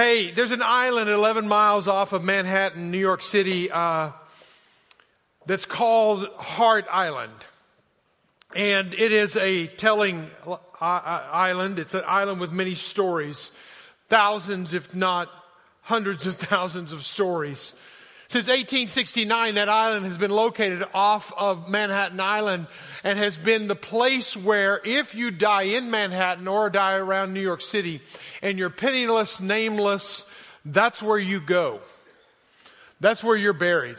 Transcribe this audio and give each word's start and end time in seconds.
Hey, 0.00 0.30
there's 0.30 0.50
an 0.50 0.62
island 0.62 1.10
11 1.10 1.46
miles 1.46 1.86
off 1.86 2.14
of 2.14 2.24
Manhattan, 2.24 2.90
New 2.90 2.96
York 2.96 3.20
City, 3.20 3.70
uh, 3.70 4.12
that's 5.44 5.66
called 5.66 6.26
Hart 6.38 6.86
Island. 6.90 7.34
And 8.56 8.94
it 8.94 9.12
is 9.12 9.36
a 9.36 9.66
telling 9.66 10.30
uh, 10.46 10.56
uh, 10.80 11.28
island. 11.30 11.78
It's 11.78 11.92
an 11.92 12.04
island 12.06 12.40
with 12.40 12.50
many 12.50 12.76
stories. 12.76 13.52
Thousands, 14.08 14.72
if 14.72 14.94
not 14.94 15.28
hundreds 15.82 16.26
of 16.26 16.36
thousands 16.36 16.94
of 16.94 17.04
stories. 17.04 17.74
Since 18.30 18.46
1869, 18.46 19.56
that 19.56 19.68
island 19.68 20.06
has 20.06 20.16
been 20.16 20.30
located 20.30 20.84
off 20.94 21.32
of 21.36 21.68
Manhattan 21.68 22.20
Island 22.20 22.68
and 23.02 23.18
has 23.18 23.36
been 23.36 23.66
the 23.66 23.74
place 23.74 24.36
where 24.36 24.80
if 24.84 25.16
you 25.16 25.32
die 25.32 25.62
in 25.62 25.90
Manhattan 25.90 26.46
or 26.46 26.70
die 26.70 26.94
around 26.94 27.34
New 27.34 27.40
York 27.40 27.60
City 27.60 28.00
and 28.40 28.56
you're 28.56 28.70
penniless, 28.70 29.40
nameless, 29.40 30.26
that's 30.64 31.02
where 31.02 31.18
you 31.18 31.40
go. 31.40 31.80
That's 33.00 33.24
where 33.24 33.34
you're 33.34 33.52
buried. 33.52 33.96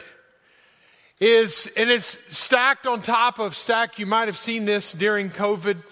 Is, 1.20 1.68
and 1.76 1.90
it's 1.90 2.16
stacked 2.34 2.86
on 2.86 3.02
top 3.02 3.38
of 3.38 3.54
stack. 3.54 3.98
You 3.98 4.06
might 4.06 4.28
have 4.28 4.38
seen 4.38 4.64
this 4.64 4.94
during 4.94 5.28
COVID 5.28 5.82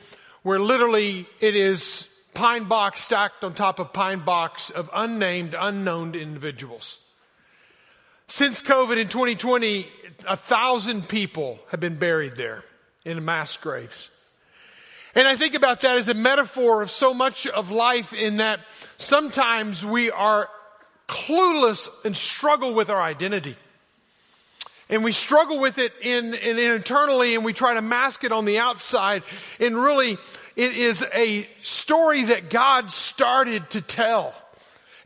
where 0.44 0.58
literally 0.58 1.26
it 1.40 1.54
is 1.54 2.08
pine 2.32 2.64
box 2.64 3.00
stacked 3.00 3.44
on 3.44 3.52
top 3.52 3.80
of 3.80 3.92
pine 3.92 4.20
box 4.20 4.70
of 4.70 4.88
unnamed, 4.94 5.54
unknown 5.58 6.14
individuals. 6.14 7.00
Since 8.30 8.62
COVID 8.62 8.96
in 8.96 9.08
2020, 9.08 9.88
a 10.28 10.36
thousand 10.36 11.08
people 11.08 11.58
have 11.70 11.80
been 11.80 11.96
buried 11.96 12.36
there 12.36 12.62
in 13.04 13.24
mass 13.24 13.56
graves. 13.56 14.08
And 15.16 15.26
I 15.26 15.34
think 15.34 15.54
about 15.54 15.80
that 15.80 15.96
as 15.96 16.06
a 16.06 16.14
metaphor 16.14 16.80
of 16.80 16.92
so 16.92 17.12
much 17.12 17.48
of 17.48 17.72
life 17.72 18.12
in 18.12 18.36
that 18.36 18.60
sometimes 18.98 19.84
we 19.84 20.12
are 20.12 20.48
clueless 21.08 21.88
and 22.04 22.16
struggle 22.16 22.72
with 22.72 22.88
our 22.88 23.02
identity. 23.02 23.56
And 24.88 25.02
we 25.02 25.10
struggle 25.10 25.58
with 25.58 25.78
it 25.78 25.92
in, 26.00 26.32
in, 26.34 26.56
internally 26.56 27.34
and 27.34 27.44
we 27.44 27.52
try 27.52 27.74
to 27.74 27.82
mask 27.82 28.22
it 28.22 28.30
on 28.30 28.44
the 28.44 28.60
outside. 28.60 29.24
And 29.58 29.76
really, 29.76 30.18
it 30.54 30.76
is 30.76 31.04
a 31.12 31.48
story 31.62 32.22
that 32.26 32.48
God 32.48 32.92
started 32.92 33.70
to 33.70 33.80
tell 33.80 34.34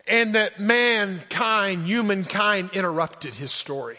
and 0.07 0.35
that 0.35 0.61
mankind, 0.61 1.87
humankind 1.87 2.71
interrupted 2.73 3.35
his 3.35 3.53
story. 3.53 3.99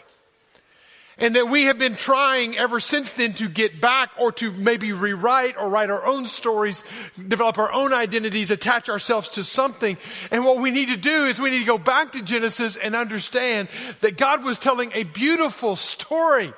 And 1.18 1.34
that 1.34 1.48
we 1.48 1.64
have 1.64 1.78
been 1.78 1.96
trying 1.96 2.58
ever 2.58 2.78
since 2.78 3.14
then 3.14 3.32
to 3.34 3.48
get 3.48 3.80
back 3.80 4.10
or 4.18 4.32
to 4.32 4.52
maybe 4.52 4.92
rewrite 4.92 5.56
or 5.56 5.70
write 5.70 5.88
our 5.88 6.04
own 6.04 6.26
stories, 6.26 6.84
develop 7.26 7.56
our 7.56 7.72
own 7.72 7.94
identities, 7.94 8.50
attach 8.50 8.90
ourselves 8.90 9.30
to 9.30 9.42
something. 9.42 9.96
And 10.30 10.44
what 10.44 10.58
we 10.58 10.70
need 10.70 10.88
to 10.88 10.96
do 10.98 11.24
is 11.24 11.40
we 11.40 11.48
need 11.48 11.60
to 11.60 11.64
go 11.64 11.78
back 11.78 12.12
to 12.12 12.22
Genesis 12.22 12.76
and 12.76 12.94
understand 12.94 13.68
that 14.02 14.18
God 14.18 14.44
was 14.44 14.58
telling 14.58 14.90
a 14.92 15.04
beautiful 15.04 15.74
story. 15.74 16.52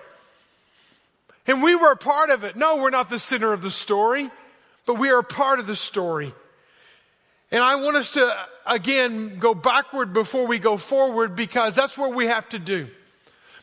And 1.46 1.62
we 1.62 1.76
were 1.76 1.92
a 1.92 1.96
part 1.96 2.30
of 2.30 2.42
it. 2.42 2.56
No, 2.56 2.78
we're 2.78 2.90
not 2.90 3.10
the 3.10 3.20
center 3.20 3.52
of 3.52 3.62
the 3.62 3.70
story, 3.70 4.28
but 4.86 4.98
we 4.98 5.10
are 5.10 5.20
a 5.20 5.24
part 5.24 5.60
of 5.60 5.68
the 5.68 5.76
story. 5.76 6.34
And 7.52 7.62
I 7.62 7.76
want 7.76 7.96
us 7.96 8.10
to 8.12 8.46
again 8.68 9.38
go 9.38 9.54
backward 9.54 10.12
before 10.12 10.46
we 10.46 10.58
go 10.58 10.76
forward 10.76 11.34
because 11.34 11.74
that's 11.74 11.98
what 11.98 12.14
we 12.14 12.26
have 12.26 12.48
to 12.50 12.58
do. 12.58 12.88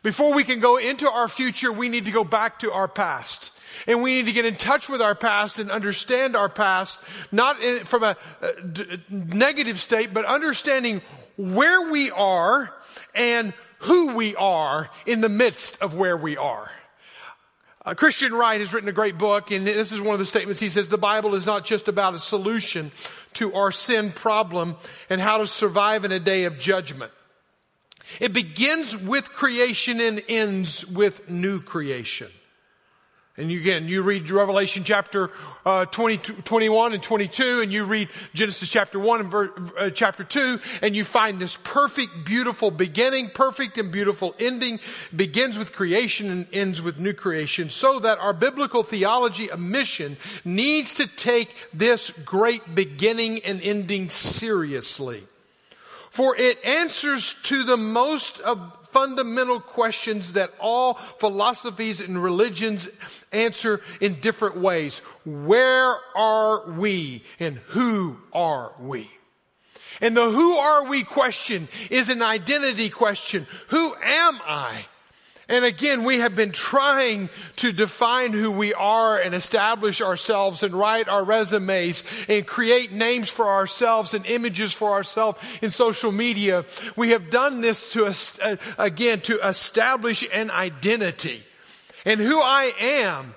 Before 0.03 0.33
we 0.33 0.43
can 0.43 0.59
go 0.59 0.77
into 0.77 1.09
our 1.09 1.27
future, 1.27 1.71
we 1.71 1.89
need 1.89 2.05
to 2.05 2.11
go 2.11 2.23
back 2.23 2.59
to 2.59 2.71
our 2.71 2.87
past. 2.87 3.51
And 3.87 4.03
we 4.03 4.13
need 4.13 4.27
to 4.27 4.31
get 4.31 4.45
in 4.45 4.55
touch 4.55 4.87
with 4.87 5.01
our 5.01 5.15
past 5.15 5.57
and 5.57 5.71
understand 5.71 6.35
our 6.35 6.47
past, 6.47 6.99
not 7.31 7.61
in, 7.61 7.85
from 7.85 8.03
a, 8.03 8.15
a 8.41 8.61
d- 8.61 9.01
negative 9.09 9.79
state, 9.79 10.13
but 10.13 10.23
understanding 10.25 11.01
where 11.37 11.89
we 11.89 12.11
are 12.11 12.71
and 13.15 13.53
who 13.79 14.13
we 14.13 14.35
are 14.35 14.89
in 15.07 15.21
the 15.21 15.29
midst 15.29 15.81
of 15.81 15.95
where 15.95 16.15
we 16.15 16.37
are. 16.37 16.69
Uh, 17.85 17.93
Christian 17.93 18.33
Wright 18.33 18.59
has 18.59 18.73
written 18.73 18.89
a 18.89 18.93
great 18.93 19.17
book, 19.17 19.51
and 19.51 19.67
this 19.67 19.91
is 19.91 20.01
one 20.01 20.13
of 20.13 20.19
the 20.19 20.25
statements. 20.25 20.59
He 20.59 20.69
says 20.69 20.89
the 20.89 20.97
Bible 20.97 21.35
is 21.35 21.45
not 21.45 21.65
just 21.65 21.87
about 21.87 22.15
a 22.15 22.19
solution 22.19 22.91
to 23.33 23.53
our 23.53 23.71
sin 23.71 24.11
problem 24.11 24.75
and 25.07 25.21
how 25.21 25.37
to 25.37 25.45
survive 25.45 26.03
in 26.03 26.11
a 26.11 26.19
day 26.19 26.45
of 26.45 26.57
judgment. 26.57 27.11
It 28.19 28.33
begins 28.33 28.97
with 28.97 29.31
creation 29.31 29.99
and 29.99 30.23
ends 30.27 30.83
with 30.87 31.29
new 31.29 31.61
creation. 31.61 32.31
And 33.37 33.51
you, 33.51 33.59
again, 33.59 33.89
you 33.89 34.01
read 34.01 34.31
Revelation 34.31 34.85
chapter 34.85 35.29
uh, 35.65 35.83
20, 35.85 36.17
21 36.43 36.93
and 36.93 37.03
22, 37.03 37.59
and 37.59 37.73
you 37.73 37.83
read 37.83 38.07
Genesis 38.33 38.69
chapter 38.69 38.97
1 38.97 39.19
and 39.19 39.29
ver, 39.29 39.53
uh, 39.77 39.89
chapter 39.89 40.23
2, 40.23 40.57
and 40.81 40.95
you 40.95 41.03
find 41.03 41.37
this 41.37 41.57
perfect, 41.61 42.23
beautiful 42.23 42.71
beginning, 42.71 43.29
perfect 43.29 43.77
and 43.77 43.91
beautiful 43.91 44.33
ending, 44.39 44.79
begins 45.13 45.57
with 45.57 45.73
creation 45.73 46.29
and 46.29 46.47
ends 46.53 46.81
with 46.81 46.97
new 46.97 47.11
creation, 47.11 47.69
so 47.69 47.99
that 47.99 48.19
our 48.19 48.31
biblical 48.31 48.83
theology 48.83 49.51
of 49.51 49.59
mission 49.59 50.15
needs 50.45 50.93
to 50.93 51.05
take 51.05 51.49
this 51.73 52.11
great 52.23 52.73
beginning 52.73 53.39
and 53.39 53.61
ending 53.61 54.09
seriously. 54.09 55.23
For 56.09 56.37
it 56.37 56.63
answers 56.63 57.35
to 57.43 57.65
the 57.65 57.75
most 57.75 58.39
of 58.39 58.84
fundamental 58.95 59.59
questions 59.59 60.33
that 60.33 60.53
all 60.57 60.93
philosophies 60.93 61.99
and 61.99 62.23
religions 62.23 62.87
answer 63.33 63.81
in 63.99 64.21
different 64.21 64.55
ways. 64.55 64.99
Where 65.25 65.97
are 66.15 66.71
we 66.71 67.21
and 67.37 67.57
who 67.57 68.15
are 68.31 68.71
we? 68.79 69.09
And 69.99 70.15
the 70.15 70.29
who 70.29 70.55
are 70.55 70.85
we 70.85 71.03
question 71.03 71.67
is 71.89 72.07
an 72.07 72.21
identity 72.21 72.89
question. 72.89 73.47
Who 73.67 73.93
am 74.01 74.39
I? 74.45 74.85
And 75.47 75.63
again, 75.63 76.03
we 76.03 76.19
have 76.19 76.35
been 76.35 76.51
trying 76.51 77.29
to 77.57 77.71
define 77.71 78.33
who 78.33 78.49
we 78.49 78.73
are 78.73 79.19
and 79.19 79.35
establish 79.35 80.01
ourselves 80.01 80.63
and 80.63 80.73
write 80.73 81.07
our 81.07 81.23
resumes 81.23 82.03
and 82.27 82.47
create 82.47 82.91
names 82.91 83.29
for 83.29 83.47
ourselves 83.47 84.15
and 84.15 84.25
images 84.25 84.73
for 84.73 84.93
ourselves 84.93 85.39
in 85.61 85.69
social 85.69 86.11
media. 86.11 86.65
We 86.95 87.11
have 87.11 87.29
done 87.29 87.61
this 87.61 87.91
to, 87.93 88.07
uh, 88.07 88.55
again, 88.79 89.21
to 89.21 89.39
establish 89.47 90.25
an 90.33 90.49
identity. 90.49 91.43
And 92.05 92.19
who 92.19 92.39
I 92.39 92.73
am 92.79 93.35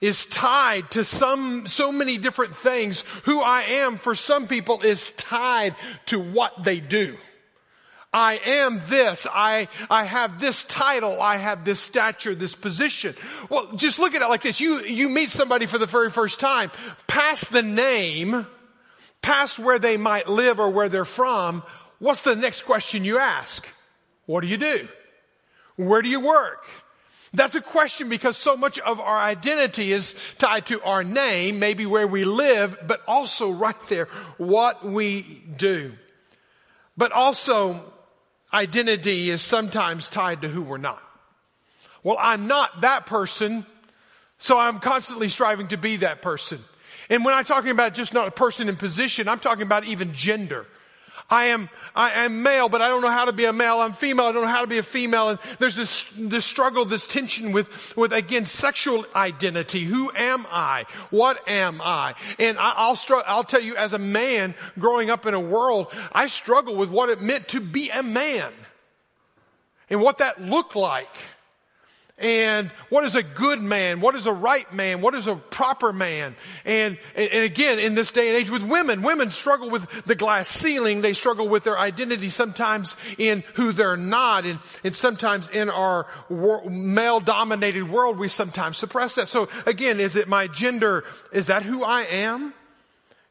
is 0.00 0.26
tied 0.26 0.90
to 0.92 1.04
some, 1.04 1.66
so 1.66 1.92
many 1.92 2.18
different 2.18 2.54
things. 2.54 3.02
Who 3.24 3.40
I 3.40 3.62
am 3.62 3.96
for 3.96 4.14
some 4.14 4.48
people 4.48 4.82
is 4.82 5.12
tied 5.12 5.74
to 6.06 6.18
what 6.18 6.64
they 6.64 6.80
do. 6.80 7.16
I 8.12 8.40
am 8.44 8.80
this. 8.86 9.26
I, 9.30 9.68
I 9.90 10.04
have 10.04 10.40
this 10.40 10.64
title. 10.64 11.20
I 11.20 11.36
have 11.36 11.64
this 11.64 11.78
stature, 11.78 12.34
this 12.34 12.54
position. 12.54 13.14
Well, 13.50 13.72
just 13.76 13.98
look 13.98 14.14
at 14.14 14.22
it 14.22 14.28
like 14.28 14.42
this. 14.42 14.60
You, 14.60 14.82
you 14.82 15.08
meet 15.08 15.28
somebody 15.28 15.66
for 15.66 15.78
the 15.78 15.86
very 15.86 16.10
first 16.10 16.40
time. 16.40 16.70
Past 17.06 17.52
the 17.52 17.62
name, 17.62 18.46
past 19.20 19.58
where 19.58 19.78
they 19.78 19.98
might 19.98 20.26
live 20.26 20.58
or 20.58 20.70
where 20.70 20.88
they're 20.88 21.04
from, 21.04 21.62
what's 21.98 22.22
the 22.22 22.34
next 22.34 22.62
question 22.62 23.04
you 23.04 23.18
ask? 23.18 23.66
What 24.24 24.40
do 24.40 24.46
you 24.46 24.56
do? 24.56 24.88
Where 25.76 26.00
do 26.00 26.08
you 26.08 26.20
work? 26.20 26.64
That's 27.34 27.54
a 27.54 27.60
question 27.60 28.08
because 28.08 28.38
so 28.38 28.56
much 28.56 28.78
of 28.78 29.00
our 29.00 29.18
identity 29.18 29.92
is 29.92 30.14
tied 30.38 30.66
to 30.66 30.82
our 30.82 31.04
name, 31.04 31.58
maybe 31.58 31.84
where 31.84 32.06
we 32.06 32.24
live, 32.24 32.78
but 32.86 33.02
also 33.06 33.50
right 33.50 33.76
there, 33.88 34.06
what 34.38 34.84
we 34.84 35.42
do. 35.56 35.92
But 36.96 37.12
also, 37.12 37.92
identity 38.52 39.30
is 39.30 39.42
sometimes 39.42 40.08
tied 40.08 40.42
to 40.42 40.48
who 40.48 40.62
we're 40.62 40.78
not. 40.78 41.02
Well, 42.02 42.16
I'm 42.20 42.46
not 42.46 42.82
that 42.82 43.06
person, 43.06 43.66
so 44.38 44.58
I'm 44.58 44.78
constantly 44.78 45.28
striving 45.28 45.68
to 45.68 45.76
be 45.76 45.98
that 45.98 46.22
person. 46.22 46.62
And 47.10 47.24
when 47.24 47.34
I'm 47.34 47.44
talking 47.44 47.70
about 47.70 47.94
just 47.94 48.12
not 48.12 48.28
a 48.28 48.30
person 48.30 48.68
in 48.68 48.76
position, 48.76 49.28
I'm 49.28 49.40
talking 49.40 49.62
about 49.62 49.84
even 49.84 50.14
gender. 50.14 50.66
I 51.30 51.46
am, 51.46 51.68
I 51.94 52.24
am 52.24 52.42
male, 52.42 52.68
but 52.68 52.80
I 52.80 52.88
don't 52.88 53.02
know 53.02 53.10
how 53.10 53.26
to 53.26 53.32
be 53.32 53.44
a 53.44 53.52
male. 53.52 53.80
I'm 53.80 53.92
female. 53.92 54.26
I 54.26 54.32
don't 54.32 54.42
know 54.42 54.48
how 54.48 54.62
to 54.62 54.66
be 54.66 54.78
a 54.78 54.82
female. 54.82 55.28
And 55.28 55.38
there's 55.58 55.76
this, 55.76 56.06
this 56.16 56.46
struggle, 56.46 56.86
this 56.86 57.06
tension 57.06 57.52
with, 57.52 57.96
with 57.96 58.14
again, 58.14 58.46
sexual 58.46 59.04
identity. 59.14 59.84
Who 59.84 60.10
am 60.14 60.46
I? 60.50 60.86
What 61.10 61.46
am 61.46 61.82
I? 61.82 62.14
And 62.38 62.56
I, 62.58 62.90
will 62.90 63.22
I'll 63.26 63.44
tell 63.44 63.60
you 63.60 63.76
as 63.76 63.92
a 63.92 63.98
man 63.98 64.54
growing 64.78 65.10
up 65.10 65.26
in 65.26 65.34
a 65.34 65.40
world, 65.40 65.88
I 66.12 66.28
struggle 66.28 66.76
with 66.76 66.88
what 66.88 67.10
it 67.10 67.20
meant 67.20 67.48
to 67.48 67.60
be 67.60 67.90
a 67.90 68.02
man 68.02 68.52
and 69.90 70.00
what 70.00 70.18
that 70.18 70.40
looked 70.40 70.76
like 70.76 71.14
and 72.18 72.70
what 72.88 73.04
is 73.04 73.14
a 73.14 73.22
good 73.22 73.60
man? 73.60 74.00
What 74.00 74.16
is 74.16 74.26
a 74.26 74.32
right 74.32 74.70
man? 74.72 75.00
What 75.00 75.14
is 75.14 75.28
a 75.28 75.36
proper 75.36 75.92
man? 75.92 76.34
And, 76.64 76.98
and 77.14 77.44
again, 77.44 77.78
in 77.78 77.94
this 77.94 78.10
day 78.10 78.28
and 78.28 78.36
age 78.36 78.50
with 78.50 78.64
women, 78.64 79.02
women 79.02 79.30
struggle 79.30 79.70
with 79.70 79.88
the 80.04 80.16
glass 80.16 80.48
ceiling. 80.48 81.00
They 81.00 81.12
struggle 81.12 81.48
with 81.48 81.62
their 81.62 81.78
identity 81.78 82.28
sometimes 82.28 82.96
in 83.18 83.44
who 83.54 83.70
they're 83.70 83.96
not. 83.96 84.46
And, 84.46 84.58
and 84.82 84.94
sometimes 84.94 85.48
in 85.48 85.70
our 85.70 86.06
male 86.68 87.20
dominated 87.20 87.88
world, 87.88 88.18
we 88.18 88.26
sometimes 88.26 88.78
suppress 88.78 89.14
that. 89.14 89.28
So 89.28 89.48
again, 89.64 90.00
is 90.00 90.16
it 90.16 90.26
my 90.26 90.48
gender? 90.48 91.04
Is 91.32 91.46
that 91.46 91.62
who 91.62 91.84
I 91.84 92.02
am? 92.02 92.52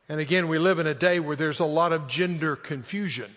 And 0.08 0.22
again, 0.22 0.48
we 0.48 0.60
live 0.60 0.80
in 0.80 0.88
a 0.88 0.94
day 0.94 1.20
where 1.20 1.36
there's 1.36 1.60
a 1.60 1.66
lot 1.66 1.92
of 1.92 2.08
gender 2.08 2.56
confusion. 2.56 3.36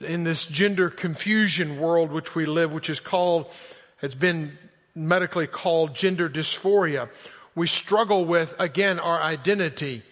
In 0.00 0.24
this 0.24 0.46
gender 0.46 0.88
confusion 0.88 1.78
world 1.78 2.10
which 2.10 2.34
we 2.34 2.46
live, 2.46 2.72
which 2.72 2.88
is 2.88 3.00
called, 3.00 3.52
has 3.98 4.14
been 4.14 4.56
medically 4.94 5.46
called 5.46 5.94
gender 5.94 6.28
dysphoria, 6.28 7.08
we 7.54 7.66
struggle 7.66 8.24
with, 8.24 8.54
again, 8.58 8.98
our 8.98 9.20
identity 9.20 10.02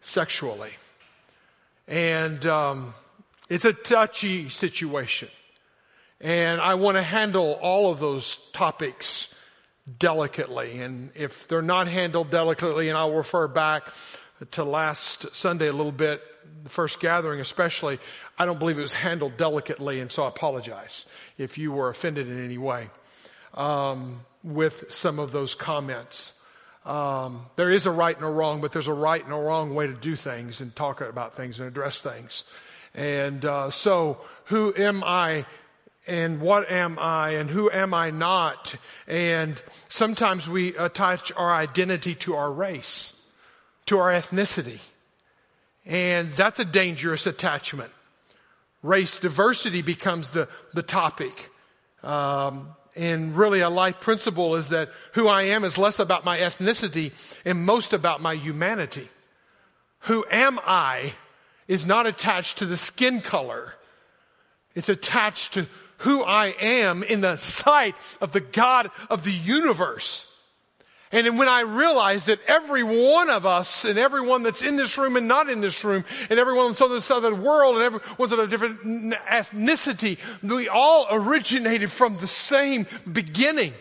sexually. 0.00 0.70
And 1.88 2.44
um, 2.46 2.94
it's 3.48 3.64
a 3.64 3.72
touchy 3.72 4.48
situation. 4.48 5.28
And 6.20 6.60
I 6.60 6.74
want 6.74 6.96
to 6.96 7.02
handle 7.02 7.58
all 7.60 7.90
of 7.90 7.98
those 7.98 8.36
topics 8.52 9.32
delicately. 9.98 10.80
And 10.80 11.10
if 11.16 11.48
they're 11.48 11.62
not 11.62 11.88
handled 11.88 12.30
delicately, 12.30 12.88
and 12.88 12.96
I'll 12.96 13.14
refer 13.14 13.48
back 13.48 13.92
to 14.52 14.62
last 14.62 15.34
Sunday 15.34 15.68
a 15.68 15.72
little 15.72 15.92
bit, 15.92 16.22
the 16.62 16.70
first 16.70 17.00
gathering 17.00 17.40
especially, 17.40 17.98
I 18.38 18.46
don't 18.46 18.60
believe 18.60 18.78
it 18.78 18.82
was 18.82 18.94
handled 18.94 19.36
delicately, 19.36 19.98
and 19.98 20.10
so 20.10 20.22
I 20.22 20.28
apologize 20.28 21.06
if 21.38 21.58
you 21.58 21.72
were 21.72 21.88
offended 21.88 22.28
in 22.28 22.44
any 22.44 22.58
way 22.58 22.90
um, 23.54 24.20
with 24.42 24.84
some 24.88 25.18
of 25.18 25.32
those 25.32 25.54
comments. 25.54 26.32
Um, 26.84 27.46
there 27.56 27.70
is 27.70 27.86
a 27.86 27.90
right 27.90 28.16
and 28.16 28.24
a 28.24 28.28
wrong, 28.28 28.60
but 28.60 28.72
there's 28.72 28.88
a 28.88 28.92
right 28.92 29.22
and 29.22 29.32
a 29.32 29.36
wrong 29.36 29.74
way 29.74 29.86
to 29.86 29.92
do 29.92 30.16
things 30.16 30.60
and 30.60 30.74
talk 30.74 31.00
about 31.00 31.34
things 31.34 31.60
and 31.60 31.68
address 31.68 32.00
things. 32.00 32.44
And 32.94 33.44
uh, 33.44 33.70
so, 33.70 34.18
who 34.46 34.74
am 34.76 35.02
I 35.04 35.46
and 36.06 36.40
what 36.40 36.70
am 36.70 36.98
I 36.98 37.30
and 37.30 37.48
who 37.48 37.70
am 37.70 37.94
I 37.94 38.10
not? 38.10 38.74
And 39.06 39.62
sometimes 39.88 40.48
we 40.48 40.76
attach 40.76 41.32
our 41.36 41.52
identity 41.52 42.14
to 42.16 42.34
our 42.34 42.50
race, 42.50 43.14
to 43.86 43.98
our 43.98 44.10
ethnicity. 44.10 44.80
And 45.86 46.32
that's 46.32 46.58
a 46.58 46.64
dangerous 46.64 47.26
attachment. 47.26 47.90
Race 48.82 49.20
diversity 49.20 49.82
becomes 49.82 50.28
the, 50.30 50.48
the 50.74 50.82
topic. 50.82 51.50
Um, 52.02 52.68
and 52.96 53.36
really 53.36 53.60
a 53.60 53.70
life 53.70 54.00
principle 54.00 54.56
is 54.56 54.68
that 54.68 54.90
who 55.14 55.28
I 55.28 55.42
am 55.42 55.64
is 55.64 55.78
less 55.78 55.98
about 55.98 56.24
my 56.24 56.38
ethnicity 56.38 57.12
and 57.44 57.64
most 57.64 57.92
about 57.92 58.20
my 58.20 58.34
humanity. 58.34 59.08
Who 60.00 60.24
am 60.30 60.58
I 60.64 61.14
is 61.68 61.86
not 61.86 62.06
attached 62.06 62.58
to 62.58 62.66
the 62.66 62.76
skin 62.76 63.20
color. 63.20 63.74
It's 64.74 64.88
attached 64.88 65.54
to 65.54 65.68
who 65.98 66.22
I 66.22 66.48
am 66.60 67.02
in 67.02 67.20
the 67.20 67.36
sight 67.36 67.94
of 68.20 68.32
the 68.32 68.40
God 68.40 68.90
of 69.08 69.24
the 69.24 69.32
universe. 69.32 70.26
And 71.12 71.38
when 71.38 71.48
I 71.48 71.60
realized 71.60 72.26
that 72.26 72.40
every 72.46 72.82
one 72.82 73.28
of 73.28 73.44
us 73.44 73.84
and 73.84 73.98
everyone 73.98 74.42
that's 74.42 74.62
in 74.62 74.76
this 74.76 74.96
room 74.96 75.16
and 75.16 75.28
not 75.28 75.50
in 75.50 75.60
this 75.60 75.84
room 75.84 76.06
and 76.30 76.40
everyone 76.40 76.74
on 76.74 76.90
this 76.90 77.10
other 77.10 77.34
world 77.34 77.76
and 77.76 77.84
everyone's 77.84 78.32
of 78.32 78.38
a 78.38 78.46
different 78.46 79.12
ethnicity, 79.28 80.16
we 80.42 80.68
all 80.68 81.06
originated 81.10 81.92
from 81.92 82.16
the 82.16 82.26
same 82.26 82.86
beginning. 83.10 83.74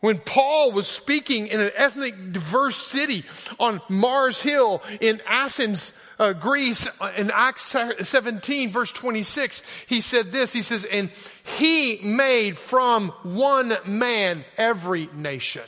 When 0.00 0.18
Paul 0.18 0.72
was 0.72 0.86
speaking 0.86 1.46
in 1.46 1.60
an 1.60 1.70
ethnic 1.76 2.32
diverse 2.32 2.76
city 2.76 3.24
on 3.58 3.80
Mars 3.88 4.42
Hill 4.42 4.82
in 5.00 5.22
Athens, 5.26 5.94
uh, 6.18 6.34
Greece, 6.34 6.88
uh, 7.00 7.12
in 7.16 7.30
Acts 7.32 7.74
17 8.00 8.70
verse 8.70 8.92
26, 8.92 9.62
he 9.86 10.02
said 10.02 10.30
this, 10.30 10.52
he 10.52 10.60
says, 10.60 10.84
and 10.84 11.10
he 11.58 12.00
made 12.02 12.58
from 12.58 13.10
one 13.22 13.74
man 13.86 14.44
every 14.58 15.08
nation 15.14 15.62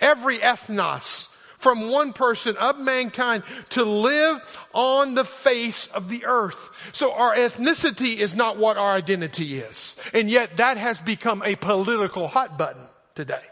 every 0.00 0.38
ethnos, 0.38 1.28
from 1.58 1.90
one 1.90 2.12
person 2.12 2.56
of 2.58 2.78
mankind 2.78 3.42
to 3.70 3.84
live 3.84 4.38
on 4.72 5.14
the 5.14 5.24
face 5.24 5.86
of 5.88 6.08
the 6.08 6.24
earth. 6.26 6.70
So 6.92 7.12
our 7.12 7.34
ethnicity 7.34 8.16
is 8.16 8.36
not 8.36 8.56
what 8.56 8.76
our 8.76 8.92
identity 8.92 9.58
is. 9.58 9.96
And 10.12 10.30
yet 10.30 10.58
that 10.58 10.76
has 10.76 10.98
become 10.98 11.42
a 11.42 11.56
political 11.56 12.28
hot 12.28 12.58
button 12.58 12.84
today. 13.14 13.42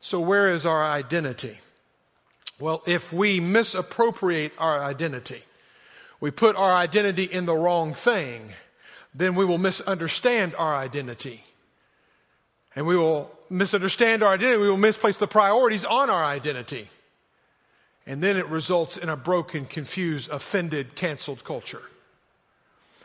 So 0.00 0.20
where 0.20 0.52
is 0.52 0.66
our 0.66 0.82
identity? 0.82 1.58
Well, 2.58 2.82
if 2.86 3.12
we 3.12 3.40
misappropriate 3.40 4.52
our 4.58 4.82
identity, 4.82 5.42
we 6.20 6.30
put 6.30 6.56
our 6.56 6.72
identity 6.72 7.24
in 7.24 7.44
the 7.44 7.54
wrong 7.54 7.92
thing, 7.92 8.52
then 9.14 9.34
we 9.34 9.44
will 9.44 9.58
misunderstand 9.58 10.54
our 10.56 10.74
identity. 10.74 11.44
And 12.76 12.86
we 12.86 12.96
will 12.96 13.30
misunderstand 13.48 14.22
our 14.22 14.34
identity. 14.34 14.60
We 14.60 14.68
will 14.68 14.76
misplace 14.76 15.16
the 15.16 15.26
priorities 15.26 15.84
on 15.84 16.10
our 16.10 16.24
identity. 16.24 16.90
And 18.06 18.22
then 18.22 18.36
it 18.36 18.46
results 18.46 18.96
in 18.98 19.08
a 19.08 19.16
broken, 19.16 19.64
confused, 19.64 20.30
offended, 20.30 20.94
canceled 20.94 21.42
culture. 21.42 21.82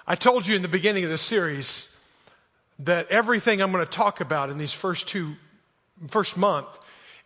I 0.05 0.15
told 0.15 0.45
you 0.45 0.55
in 0.55 0.61
the 0.61 0.67
beginning 0.67 1.05
of 1.05 1.09
this 1.09 1.21
series 1.21 1.89
that 2.79 3.07
everything 3.09 3.61
I'm 3.61 3.71
going 3.71 3.85
to 3.85 3.91
talk 3.91 4.19
about 4.19 4.49
in 4.49 4.57
these 4.57 4.73
first 4.73 5.07
two, 5.07 5.35
first 6.09 6.37
month 6.37 6.67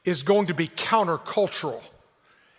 is 0.04 0.24
going 0.24 0.48
to 0.48 0.54
be 0.54 0.68
countercultural. 0.68 1.82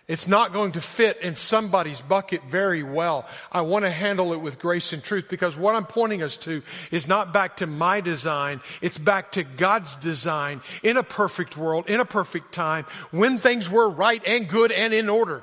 It's 0.08 0.29
not 0.29 0.53
going 0.53 0.73
to 0.73 0.81
fit 0.81 1.20
in 1.20 1.35
somebody's 1.35 2.00
bucket 2.00 2.44
very 2.49 2.85
well. 2.85 3.29
I 3.50 3.62
want 3.62 3.85
to 3.85 3.91
handle 3.91 4.32
it 4.35 4.41
with 4.41 4.61
grace 4.61 4.93
and 4.93 5.03
truth 5.03 5.26
because 5.29 5.56
what 5.56 5.75
I'm 5.75 5.85
pointing 5.85 6.23
us 6.23 6.37
to 6.38 6.62
is 6.93 7.08
not 7.08 7.32
back 7.32 7.56
to 7.56 7.67
my 7.67 8.00
design. 8.00 8.61
It's 8.81 8.99
back 8.99 9.32
to 9.32 9.43
God's 9.43 9.97
design 9.97 10.61
in 10.85 10.97
a 10.97 11.03
perfect 11.03 11.56
world, 11.56 11.91
in 11.91 11.99
a 11.99 12.05
perfect 12.05 12.53
time, 12.53 12.85
when 13.11 13.38
things 13.38 13.69
were 13.69 13.91
right 13.91 14.23
and 14.25 14.49
good 14.49 14.70
and 14.70 14.94
in 14.94 15.08
order. 15.08 15.43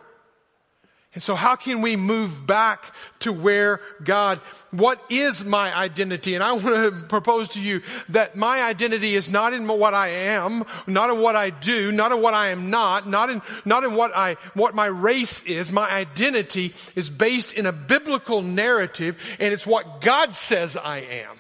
And 1.14 1.22
so 1.22 1.36
how 1.36 1.56
can 1.56 1.82
we 1.82 1.96
move 1.96 2.48
back 2.48 2.92
to 3.20 3.32
where 3.32 3.82
God, 4.04 4.40
what 4.72 5.00
is 5.12 5.46
my 5.46 5.76
identity? 5.76 6.34
And 6.34 6.44
I 6.44 6.54
want 6.54 6.66
to 6.66 7.06
propose 7.08 7.50
to 7.50 7.62
you 7.62 7.82
that 8.10 8.36
my 8.36 8.64
identity 8.64 9.16
is 9.16 9.30
not 9.30 9.54
in 9.54 9.68
what 9.68 9.94
I 9.94 10.08
am, 10.08 10.64
not 10.88 11.12
in 11.12 11.20
what 11.20 11.36
I 11.36 11.52
do, 11.52 11.92
not 11.92 12.12
in 12.12 12.20
what 12.20 12.34
I 12.34 12.50
am 12.50 12.72
not, 12.72 13.08
not 13.08 13.30
in, 13.30 13.44
not 13.64 13.84
in 13.84 13.94
what 13.94 14.12
I, 14.16 14.38
what 14.56 14.74
my 14.74 14.88
race 14.88 15.44
is. 15.44 15.72
My 15.72 15.88
identity 15.92 16.74
is 16.96 17.12
based 17.12 17.54
in 17.54 17.68
a 17.68 17.72
biblical 17.72 18.42
narrative 18.42 19.16
and 19.40 19.54
it's 19.54 19.68
what 19.68 20.02
God 20.02 20.34
says 20.34 20.76
I 20.76 21.00
am. 21.00 21.38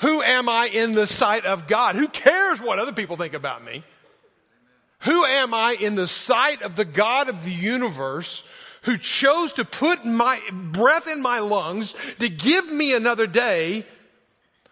Who 0.00 0.22
am 0.22 0.48
I 0.48 0.66
in 0.66 0.92
the 0.92 1.08
sight 1.08 1.44
of 1.44 1.66
God? 1.66 1.96
Who 1.96 2.06
cares 2.06 2.60
what 2.60 2.78
other 2.78 2.92
people 2.92 3.16
think 3.16 3.34
about 3.34 3.64
me? 3.64 3.82
Who 5.06 5.24
am 5.24 5.54
I 5.54 5.76
in 5.78 5.94
the 5.94 6.08
sight 6.08 6.62
of 6.62 6.74
the 6.74 6.84
God 6.84 7.28
of 7.28 7.44
the 7.44 7.52
universe 7.52 8.42
who 8.82 8.98
chose 8.98 9.52
to 9.54 9.64
put 9.64 10.04
my 10.04 10.40
breath 10.50 11.06
in 11.06 11.22
my 11.22 11.38
lungs 11.38 11.94
to 12.18 12.28
give 12.28 12.68
me 12.70 12.92
another 12.92 13.28
day 13.28 13.86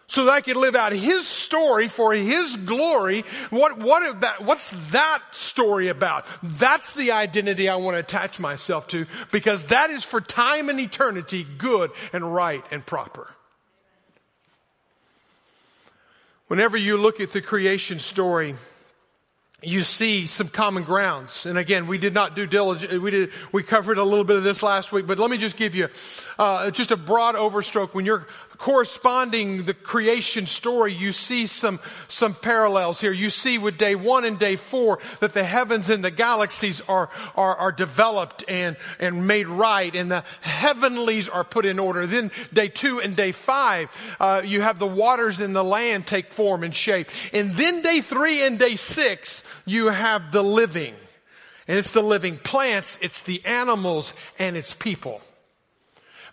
so 0.09 0.25
that 0.25 0.33
I 0.33 0.41
could 0.41 0.57
live 0.57 0.75
out 0.75 0.91
His 0.91 1.25
story 1.25 1.87
for 1.87 2.13
His 2.13 2.57
glory. 2.57 3.25
What, 3.51 3.79
what 3.79 4.23
that, 4.23 4.45
what's 4.45 4.71
that 4.91 5.23
story 5.31 5.87
about? 5.87 6.27
That's 6.43 6.93
the 6.95 7.13
identity 7.13 7.69
I 7.69 7.77
want 7.77 7.95
to 7.95 8.01
attach 8.01 8.41
myself 8.41 8.89
to 8.89 9.07
because 9.31 9.67
that 9.67 9.91
is 9.91 10.03
for 10.03 10.21
time 10.21 10.69
and 10.69 10.81
eternity 10.81 11.47
good 11.59 11.93
and 12.13 12.35
right 12.35 12.65
and 12.73 12.85
proper. 12.85 13.33
Whenever 16.49 16.77
you 16.77 16.99
look 16.99 17.21
at 17.21 17.31
the 17.31 17.41
creation 17.41 18.01
story, 18.01 18.57
you 19.67 19.83
see 19.83 20.27
some 20.27 20.49
common 20.49 20.83
grounds. 20.83 21.47
And 21.47 21.59
again, 21.59 21.87
we 21.87 21.99
did 21.99 22.15
not 22.15 22.37
do 22.37 22.47
diligence. 22.47 22.93
We 22.93 23.11
did, 23.11 23.33
we 23.53 23.63
covered 23.63 23.99
a 23.99 24.05
little 24.05 24.25
bit 24.25 24.37
of 24.37 24.43
this 24.43 24.63
last 24.63 24.93
week, 24.93 25.07
but 25.07 25.19
let 25.19 25.31
me 25.31 25.39
just 25.39 25.57
give 25.57 25.75
you, 25.75 25.89
uh, 26.39 26.71
just 26.71 26.91
a 26.91 26.97
broad 26.97 27.37
overstroke. 27.37 27.95
When 27.95 28.05
you're 28.05 28.27
corresponding 28.59 29.65
the 29.65 29.75
creation 29.75 30.47
story, 30.47 30.93
you 30.93 31.13
see 31.13 31.47
some, 31.47 31.81
some 32.09 32.35
parallels 32.35 33.01
here. 33.01 33.13
You 33.13 33.31
see 33.31 33.59
with 33.59 33.79
day 33.79 33.95
one 33.95 34.25
and 34.25 34.39
day 34.39 34.57
four 34.57 34.99
that 35.21 35.35
the 35.35 35.45
heavens 35.45 35.91
and 35.91 36.05
the 36.05 36.11
galaxies 36.11 36.81
are, 36.83 37.11
are, 37.35 37.57
are 37.57 37.73
developed 37.73 38.45
and, 38.49 38.77
and 38.99 39.27
made 39.27 39.47
right 39.47 39.95
and 39.95 40.11
the 40.11 40.25
heavenlies 40.41 41.29
are 41.29 41.45
put 41.45 41.67
in 41.67 41.79
order. 41.79 42.07
Then 42.07 42.31
day 42.53 42.69
two 42.69 43.01
and 43.01 43.17
day 43.17 43.33
five, 43.33 43.91
uh, 44.21 44.43
you 44.45 44.61
have 44.61 44.79
the 44.79 44.87
waters 44.87 45.41
in 45.41 45.53
the 45.53 45.65
land 45.65 46.07
take 46.07 46.33
form 46.33 46.63
and 46.63 46.75
shape. 46.75 47.09
And 47.33 47.55
then 47.57 47.83
day 47.83 48.01
three 48.01 48.43
and 48.43 48.59
day 48.59 48.77
six, 48.77 49.43
you 49.65 49.87
have 49.87 50.33
the 50.33 50.43
living. 50.43 50.95
And 51.67 51.79
it's 51.79 51.91
the 51.91 52.03
living 52.03 52.37
plants, 52.37 52.99
it's 53.01 53.23
the 53.23 53.45
animals, 53.47 54.13
and 54.39 54.57
it's 54.57 54.75
people. 54.75 55.23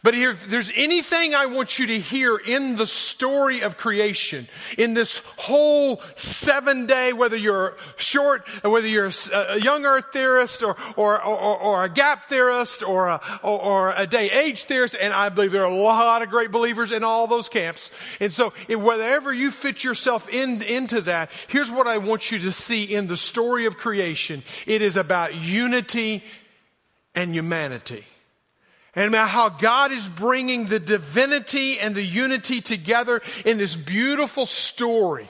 But 0.03 0.15
if 0.15 0.47
there's 0.47 0.71
anything 0.75 1.35
I 1.35 1.45
want 1.45 1.77
you 1.77 1.85
to 1.87 1.99
hear 1.99 2.35
in 2.35 2.75
the 2.75 2.87
story 2.87 3.61
of 3.61 3.77
creation, 3.77 4.47
in 4.75 4.95
this 4.95 5.21
whole 5.37 6.01
seven 6.15 6.87
day, 6.87 7.13
whether 7.13 7.37
you're 7.37 7.77
short, 7.97 8.47
whether 8.63 8.87
you're 8.87 9.11
a 9.31 9.59
young 9.59 9.85
earth 9.85 10.05
theorist 10.11 10.63
or, 10.63 10.75
or, 10.95 11.23
or, 11.23 11.57
or 11.59 11.83
a 11.83 11.89
gap 11.89 12.25
theorist 12.29 12.81
or 12.81 13.09
a, 13.09 13.21
or, 13.43 13.61
or 13.61 13.93
a 13.95 14.07
day 14.07 14.31
age 14.31 14.63
theorist, 14.65 14.95
and 14.99 15.13
I 15.13 15.29
believe 15.29 15.51
there 15.51 15.61
are 15.63 15.71
a 15.71 15.75
lot 15.75 16.23
of 16.23 16.29
great 16.29 16.49
believers 16.49 16.91
in 16.91 17.03
all 17.03 17.27
those 17.27 17.47
camps. 17.47 17.91
And 18.19 18.33
so 18.33 18.53
wherever 18.69 19.31
you 19.31 19.51
fit 19.51 19.83
yourself 19.83 20.27
in, 20.29 20.63
into 20.63 21.01
that, 21.01 21.29
here's 21.47 21.69
what 21.69 21.85
I 21.85 21.99
want 21.99 22.31
you 22.31 22.39
to 22.39 22.51
see 22.51 22.83
in 22.83 23.05
the 23.05 23.17
story 23.17 23.67
of 23.67 23.77
creation. 23.77 24.41
It 24.65 24.81
is 24.81 24.97
about 24.97 25.35
unity 25.35 26.23
and 27.13 27.35
humanity 27.35 28.05
and 28.95 29.15
how 29.15 29.49
God 29.49 29.91
is 29.91 30.07
bringing 30.07 30.65
the 30.65 30.79
divinity 30.79 31.79
and 31.79 31.95
the 31.95 32.03
unity 32.03 32.61
together 32.61 33.21
in 33.45 33.57
this 33.57 33.75
beautiful 33.75 34.45
story. 34.45 35.29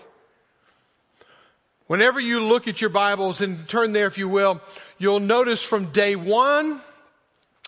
Whenever 1.88 2.20
you 2.20 2.44
look 2.44 2.68
at 2.68 2.80
your 2.80 2.90
Bibles 2.90 3.42
and 3.42 3.68
turn 3.68 3.92
there 3.92 4.08
if 4.08 4.18
you 4.18 4.30
will, 4.30 4.62
you'll 4.98 5.20
notice 5.20 5.62
from 5.62 5.88
day 5.88 6.16
one 6.16 6.82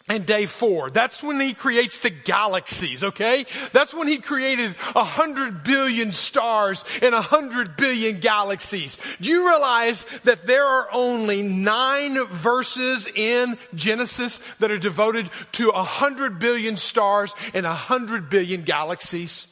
and 0.10 0.26
day 0.26 0.46
four. 0.46 0.90
That's 0.90 1.24
when 1.24 1.40
he 1.40 1.54
creates 1.54 2.00
the 2.00 2.10
galaxies, 2.10 3.04
okay? 3.04 3.46
That's 3.72 3.94
when 3.94 4.08
he 4.08 4.18
created 4.18 4.76
a 4.96 5.04
hundred 5.04 5.64
billion 5.64 6.12
stars 6.12 6.84
and 7.02 7.16
a 7.16 7.22
hundred 7.22 7.78
billion 7.78 8.20
galaxies. 8.20 8.98
Do 9.22 9.30
you 9.30 9.48
realize 9.48 10.06
that 10.24 10.46
there 10.46 10.66
are 10.66 10.90
only 10.92 11.42
nine 11.42 12.28
verses 12.28 13.08
in 13.08 13.58
Genesis 13.76 14.42
that 14.60 14.72
are 14.72 14.78
devoted 14.78 15.30
to 15.54 15.70
a 15.70 15.84
hundred 15.84 16.40
billion 16.40 16.76
stars 16.76 17.34
and 17.54 17.66
a 17.66 17.74
hundred 17.74 18.30
billion 18.30 18.64
galaxies? 18.64 19.48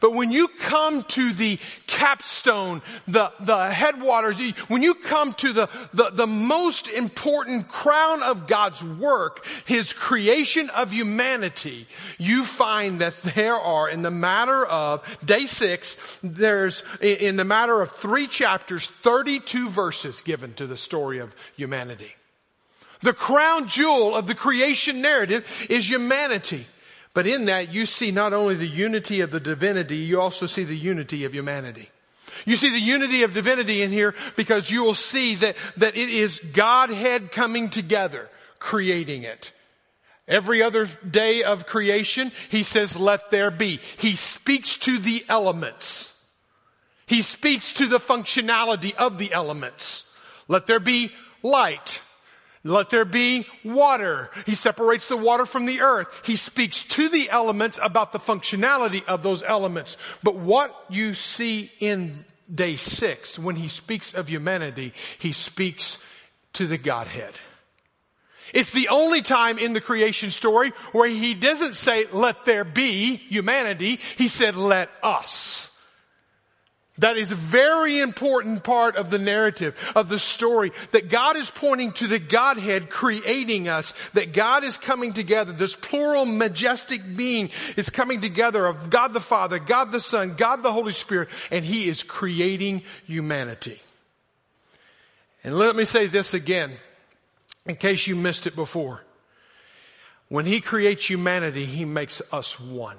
But 0.00 0.12
when 0.12 0.30
you 0.30 0.48
come 0.48 1.02
to 1.02 1.32
the 1.32 1.58
capstone, 1.86 2.82
the, 3.06 3.32
the 3.40 3.70
headwaters, 3.70 4.38
when 4.68 4.82
you 4.82 4.94
come 4.94 5.32
to 5.34 5.52
the, 5.52 5.68
the, 5.92 6.10
the 6.10 6.26
most 6.26 6.88
important 6.88 7.68
crown 7.68 8.22
of 8.22 8.46
God's 8.46 8.82
work, 8.82 9.46
His 9.64 9.92
creation 9.92 10.70
of 10.70 10.92
humanity, 10.92 11.86
you 12.18 12.44
find 12.44 13.00
that 13.00 13.14
there 13.34 13.56
are, 13.56 13.88
in 13.88 14.02
the 14.02 14.10
matter 14.10 14.64
of 14.66 15.18
day 15.24 15.46
six, 15.46 15.96
there's, 16.22 16.82
in 17.00 17.36
the 17.36 17.44
matter 17.44 17.80
of 17.80 17.90
three 17.90 18.26
chapters, 18.26 18.86
32 19.02 19.70
verses 19.70 20.20
given 20.20 20.54
to 20.54 20.66
the 20.66 20.76
story 20.76 21.18
of 21.18 21.34
humanity. 21.56 22.14
The 23.02 23.12
crown 23.12 23.68
jewel 23.68 24.16
of 24.16 24.26
the 24.26 24.34
creation 24.34 25.00
narrative 25.00 25.66
is 25.68 25.88
humanity. 25.88 26.66
But 27.16 27.26
in 27.26 27.46
that, 27.46 27.72
you 27.72 27.86
see 27.86 28.10
not 28.10 28.34
only 28.34 28.56
the 28.56 28.66
unity 28.66 29.22
of 29.22 29.30
the 29.30 29.40
divinity, 29.40 29.96
you 29.96 30.20
also 30.20 30.44
see 30.44 30.64
the 30.64 30.76
unity 30.76 31.24
of 31.24 31.34
humanity. 31.34 31.88
You 32.44 32.56
see 32.56 32.68
the 32.68 32.78
unity 32.78 33.22
of 33.22 33.32
divinity 33.32 33.80
in 33.80 33.90
here 33.90 34.14
because 34.36 34.70
you 34.70 34.84
will 34.84 34.94
see 34.94 35.34
that, 35.36 35.56
that 35.78 35.96
it 35.96 36.10
is 36.10 36.38
Godhead 36.52 37.32
coming 37.32 37.70
together, 37.70 38.28
creating 38.58 39.22
it. 39.22 39.54
Every 40.28 40.62
other 40.62 40.90
day 41.10 41.42
of 41.42 41.64
creation, 41.64 42.32
he 42.50 42.62
says, 42.62 42.98
let 42.98 43.30
there 43.30 43.50
be. 43.50 43.80
He 43.96 44.14
speaks 44.14 44.76
to 44.80 44.98
the 44.98 45.24
elements. 45.26 46.12
He 47.06 47.22
speaks 47.22 47.72
to 47.72 47.86
the 47.86 47.98
functionality 47.98 48.94
of 48.94 49.16
the 49.16 49.32
elements. 49.32 50.04
Let 50.48 50.66
there 50.66 50.80
be 50.80 51.12
light. 51.42 52.02
Let 52.66 52.90
there 52.90 53.04
be 53.04 53.46
water. 53.64 54.30
He 54.44 54.54
separates 54.54 55.08
the 55.08 55.16
water 55.16 55.46
from 55.46 55.66
the 55.66 55.80
earth. 55.80 56.22
He 56.24 56.36
speaks 56.36 56.84
to 56.84 57.08
the 57.08 57.30
elements 57.30 57.78
about 57.82 58.12
the 58.12 58.18
functionality 58.18 59.04
of 59.04 59.22
those 59.22 59.42
elements. 59.42 59.96
But 60.22 60.36
what 60.36 60.74
you 60.88 61.14
see 61.14 61.70
in 61.78 62.24
day 62.52 62.76
six, 62.76 63.38
when 63.38 63.56
he 63.56 63.68
speaks 63.68 64.14
of 64.14 64.28
humanity, 64.28 64.92
he 65.18 65.32
speaks 65.32 65.98
to 66.54 66.66
the 66.66 66.78
Godhead. 66.78 67.34
It's 68.54 68.70
the 68.70 68.88
only 68.88 69.22
time 69.22 69.58
in 69.58 69.72
the 69.72 69.80
creation 69.80 70.30
story 70.30 70.70
where 70.92 71.08
he 71.08 71.34
doesn't 71.34 71.76
say, 71.76 72.06
let 72.12 72.44
there 72.44 72.64
be 72.64 73.16
humanity. 73.16 73.98
He 74.16 74.28
said, 74.28 74.54
let 74.54 74.88
us. 75.02 75.70
That 76.98 77.18
is 77.18 77.30
a 77.30 77.34
very 77.34 78.00
important 78.00 78.64
part 78.64 78.96
of 78.96 79.10
the 79.10 79.18
narrative, 79.18 79.76
of 79.94 80.08
the 80.08 80.18
story, 80.18 80.72
that 80.92 81.10
God 81.10 81.36
is 81.36 81.50
pointing 81.50 81.92
to 81.92 82.06
the 82.06 82.18
Godhead 82.18 82.88
creating 82.88 83.68
us, 83.68 83.94
that 84.14 84.32
God 84.32 84.64
is 84.64 84.78
coming 84.78 85.12
together, 85.12 85.52
this 85.52 85.76
plural 85.76 86.24
majestic 86.24 87.02
being 87.14 87.50
is 87.76 87.90
coming 87.90 88.22
together 88.22 88.64
of 88.64 88.88
God 88.88 89.12
the 89.12 89.20
Father, 89.20 89.58
God 89.58 89.92
the 89.92 90.00
Son, 90.00 90.34
God 90.36 90.62
the 90.62 90.72
Holy 90.72 90.92
Spirit, 90.92 91.28
and 91.50 91.66
He 91.66 91.86
is 91.86 92.02
creating 92.02 92.82
humanity. 93.06 93.78
And 95.44 95.56
let 95.56 95.76
me 95.76 95.84
say 95.84 96.06
this 96.06 96.32
again, 96.32 96.72
in 97.66 97.76
case 97.76 98.06
you 98.06 98.16
missed 98.16 98.46
it 98.46 98.56
before. 98.56 99.02
When 100.28 100.46
He 100.46 100.62
creates 100.62 101.08
humanity, 101.08 101.66
He 101.66 101.84
makes 101.84 102.22
us 102.32 102.58
one. 102.58 102.98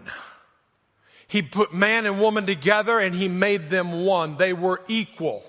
He 1.28 1.42
put 1.42 1.74
man 1.74 2.06
and 2.06 2.22
woman 2.22 2.46
together 2.46 3.00
and 3.00 3.14
he 3.14 3.28
made 3.28 3.70
them 3.70 4.06
one. 4.06 4.38
They 4.38 4.54
were 4.54 4.82
equal. 4.88 5.44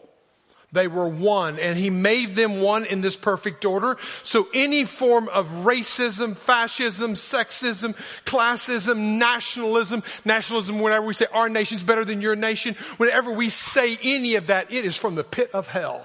They 0.71 0.87
were 0.87 1.09
one 1.09 1.59
and 1.59 1.79
he 1.79 1.89
made 1.89 2.35
them 2.35 2.61
one 2.61 2.85
in 2.85 3.01
this 3.01 3.17
perfect 3.17 3.65
order. 3.65 3.97
So 4.23 4.49
any 4.53 4.85
form 4.85 5.29
of 5.29 5.49
racism, 5.49 6.37
fascism, 6.37 7.15
sexism, 7.15 7.95
classism, 8.25 9.19
nationalism, 9.19 10.03
nationalism, 10.25 10.81
whenever 10.81 11.07
we 11.07 11.15
say 11.15 11.27
our 11.33 11.49
nation's 11.49 11.83
better 11.83 12.05
than 12.05 12.21
your 12.21 12.37
nation, 12.37 12.75
whenever 12.99 13.33
we 13.33 13.49
say 13.49 13.99
any 14.03 14.35
of 14.35 14.49
that, 14.49 14.71
it 14.73 14.85
is 14.85 14.97
from 14.97 15.15
the 15.15 15.25
pit 15.25 15.51
of 15.55 15.69
hell. 15.69 16.05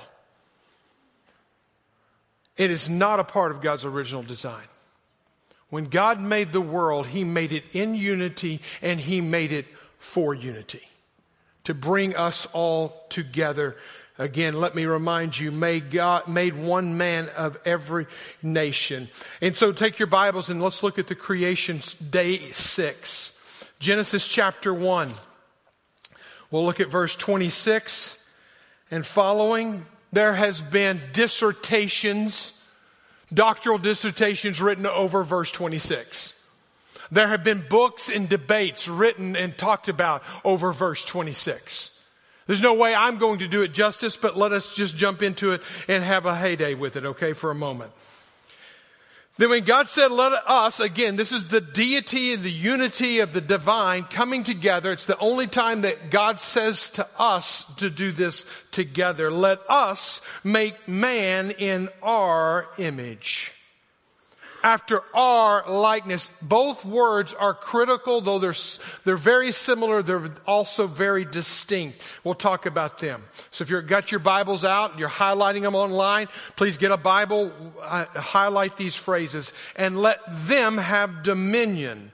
It 2.55 2.69
is 2.69 2.87
not 2.87 3.19
a 3.19 3.23
part 3.23 3.51
of 3.51 3.61
God's 3.61 3.83
original 3.83 4.23
design. 4.23 4.67
When 5.73 5.85
God 5.85 6.21
made 6.21 6.51
the 6.51 6.61
world, 6.61 7.07
He 7.07 7.23
made 7.23 7.51
it 7.51 7.63
in 7.73 7.95
unity 7.95 8.61
and 8.83 8.99
He 8.99 9.21
made 9.21 9.51
it 9.51 9.65
for 9.97 10.35
unity 10.35 10.87
to 11.63 11.73
bring 11.73 12.15
us 12.15 12.45
all 12.53 13.07
together. 13.09 13.75
Again, 14.19 14.53
let 14.53 14.75
me 14.75 14.85
remind 14.85 15.39
you, 15.39 15.51
made 15.51 15.89
God 15.89 16.27
made 16.27 16.55
one 16.55 16.95
man 16.95 17.27
of 17.29 17.57
every 17.65 18.05
nation. 18.43 19.09
And 19.41 19.55
so 19.55 19.71
take 19.71 19.97
your 19.97 20.07
Bibles 20.07 20.51
and 20.51 20.61
let's 20.61 20.83
look 20.83 20.99
at 20.99 21.07
the 21.07 21.15
creation 21.15 21.81
day 22.07 22.51
six. 22.51 23.33
Genesis 23.79 24.27
chapter 24.27 24.75
one. 24.75 25.11
We'll 26.51 26.65
look 26.65 26.81
at 26.81 26.91
verse 26.91 27.15
26 27.15 28.19
and 28.91 29.03
following. 29.03 29.87
There 30.11 30.33
has 30.33 30.61
been 30.61 31.01
dissertations 31.13 32.53
doctoral 33.33 33.77
dissertations 33.77 34.61
written 34.61 34.85
over 34.85 35.23
verse 35.23 35.51
26. 35.51 36.33
There 37.11 37.27
have 37.27 37.43
been 37.43 37.65
books 37.69 38.09
and 38.09 38.27
debates 38.27 38.87
written 38.87 39.35
and 39.35 39.57
talked 39.57 39.87
about 39.87 40.23
over 40.43 40.71
verse 40.71 41.05
26. 41.05 41.91
There's 42.47 42.61
no 42.61 42.73
way 42.73 42.93
I'm 42.93 43.17
going 43.17 43.39
to 43.39 43.47
do 43.47 43.61
it 43.61 43.73
justice, 43.73 44.17
but 44.17 44.35
let 44.35 44.51
us 44.51 44.75
just 44.75 44.97
jump 44.97 45.21
into 45.21 45.53
it 45.53 45.61
and 45.87 46.03
have 46.03 46.25
a 46.25 46.35
heyday 46.35 46.73
with 46.73 46.95
it, 46.95 47.05
okay, 47.05 47.33
for 47.33 47.51
a 47.51 47.55
moment. 47.55 47.91
Then 49.37 49.49
when 49.49 49.63
God 49.63 49.87
said, 49.87 50.11
let 50.11 50.31
us, 50.47 50.79
again, 50.79 51.15
this 51.15 51.31
is 51.31 51.47
the 51.47 51.61
deity 51.61 52.33
and 52.33 52.43
the 52.43 52.51
unity 52.51 53.19
of 53.19 53.33
the 53.33 53.41
divine 53.41 54.03
coming 54.03 54.43
together. 54.43 54.91
It's 54.91 55.07
the 55.07 55.17
only 55.17 55.47
time 55.47 55.81
that 55.81 56.11
God 56.11 56.39
says 56.39 56.89
to 56.89 57.07
us 57.17 57.65
to 57.77 57.89
do 57.89 58.11
this 58.11 58.45
together. 58.69 59.31
Let 59.31 59.59
us 59.67 60.21
make 60.43 60.87
man 60.87 61.49
in 61.49 61.89
our 62.03 62.67
image 62.77 63.51
after 64.63 65.01
our 65.13 65.69
likeness. 65.69 66.31
Both 66.41 66.85
words 66.85 67.33
are 67.33 67.53
critical, 67.53 68.21
though 68.21 68.39
they're, 68.39 68.55
they're 69.03 69.17
very 69.17 69.51
similar, 69.51 70.01
they're 70.01 70.31
also 70.47 70.87
very 70.87 71.25
distinct. 71.25 72.01
We'll 72.23 72.35
talk 72.35 72.65
about 72.65 72.99
them. 72.99 73.23
So 73.51 73.63
if 73.63 73.69
you've 73.69 73.87
got 73.87 74.11
your 74.11 74.19
Bibles 74.19 74.63
out, 74.63 74.97
you're 74.97 75.09
highlighting 75.09 75.61
them 75.63 75.75
online, 75.75 76.29
please 76.55 76.77
get 76.77 76.91
a 76.91 76.97
Bible, 76.97 77.51
uh, 77.81 78.05
highlight 78.05 78.77
these 78.77 78.95
phrases, 78.95 79.51
and 79.75 80.01
let 80.01 80.19
them 80.47 80.77
have 80.77 81.23
dominion 81.23 82.11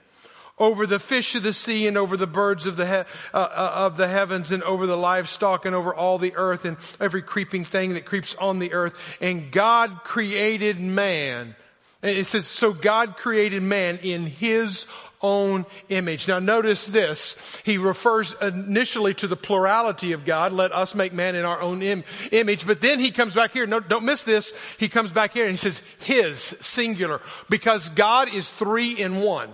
over 0.58 0.86
the 0.86 0.98
fish 0.98 1.34
of 1.34 1.42
the 1.42 1.54
sea 1.54 1.86
and 1.86 1.96
over 1.96 2.18
the 2.18 2.26
birds 2.26 2.66
of 2.66 2.76
the, 2.76 2.86
he- 2.86 2.92
uh, 2.92 3.04
uh, 3.32 3.72
of 3.76 3.96
the 3.96 4.08
heavens 4.08 4.52
and 4.52 4.62
over 4.64 4.86
the 4.86 4.96
livestock 4.96 5.64
and 5.64 5.74
over 5.74 5.94
all 5.94 6.18
the 6.18 6.36
earth 6.36 6.66
and 6.66 6.76
every 7.00 7.22
creeping 7.22 7.64
thing 7.64 7.94
that 7.94 8.04
creeps 8.04 8.34
on 8.34 8.58
the 8.58 8.74
earth. 8.74 9.16
And 9.22 9.50
God 9.50 10.00
created 10.04 10.78
man 10.78 11.56
it 12.02 12.26
says, 12.26 12.46
so 12.46 12.72
God 12.72 13.16
created 13.16 13.62
man 13.62 13.98
in 14.02 14.26
his 14.26 14.86
own 15.22 15.66
image. 15.88 16.28
Now 16.28 16.38
notice 16.38 16.86
this. 16.86 17.60
He 17.64 17.76
refers 17.76 18.34
initially 18.40 19.12
to 19.14 19.26
the 19.26 19.36
plurality 19.36 20.12
of 20.12 20.24
God. 20.24 20.52
Let 20.52 20.72
us 20.72 20.94
make 20.94 21.12
man 21.12 21.34
in 21.34 21.44
our 21.44 21.60
own 21.60 21.82
Im- 21.82 22.04
image. 22.32 22.66
But 22.66 22.80
then 22.80 23.00
he 23.00 23.10
comes 23.10 23.34
back 23.34 23.52
here. 23.52 23.66
No, 23.66 23.80
don't 23.80 24.04
miss 24.04 24.22
this. 24.22 24.54
He 24.78 24.88
comes 24.88 25.10
back 25.10 25.34
here 25.34 25.44
and 25.44 25.52
he 25.52 25.56
says 25.58 25.82
his 25.98 26.40
singular 26.40 27.20
because 27.50 27.90
God 27.90 28.34
is 28.34 28.50
three 28.50 28.92
in 28.92 29.20
one. 29.20 29.50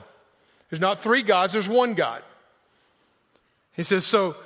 There's 0.71 0.81
not 0.81 1.03
three 1.03 1.23
gods, 1.23 1.53
there's 1.53 1.69
one 1.69 1.95
God. 1.95 2.23
He 3.75 3.83
says, 3.83 4.07
so 4.07 4.37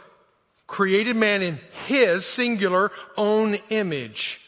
created 0.66 1.16
man 1.16 1.42
in 1.42 1.58
his 1.86 2.24
singular 2.24 2.92
own 3.16 3.56
image. 3.70 4.40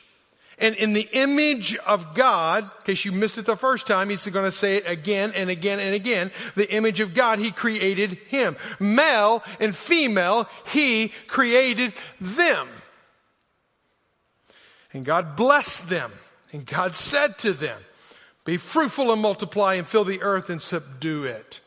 And 0.62 0.76
in 0.76 0.92
the 0.92 1.08
image 1.10 1.74
of 1.78 2.14
God, 2.14 2.62
in 2.62 2.84
case 2.84 3.04
you 3.04 3.10
missed 3.10 3.36
it 3.36 3.46
the 3.46 3.56
first 3.56 3.84
time, 3.84 4.10
he's 4.10 4.24
going 4.28 4.44
to 4.44 4.52
say 4.52 4.76
it 4.76 4.88
again 4.88 5.32
and 5.34 5.50
again 5.50 5.80
and 5.80 5.92
again. 5.92 6.30
The 6.54 6.72
image 6.72 7.00
of 7.00 7.14
God, 7.14 7.40
he 7.40 7.50
created 7.50 8.12
him. 8.28 8.56
Male 8.78 9.42
and 9.58 9.74
female, 9.74 10.48
he 10.68 11.08
created 11.26 11.94
them. 12.20 12.68
And 14.92 15.04
God 15.04 15.34
blessed 15.34 15.88
them. 15.88 16.12
And 16.52 16.64
God 16.64 16.94
said 16.94 17.38
to 17.38 17.52
them, 17.52 17.80
be 18.44 18.56
fruitful 18.56 19.10
and 19.10 19.20
multiply 19.20 19.74
and 19.74 19.86
fill 19.86 20.04
the 20.04 20.22
earth 20.22 20.48
and 20.48 20.62
subdue 20.62 21.24
it. 21.24 21.58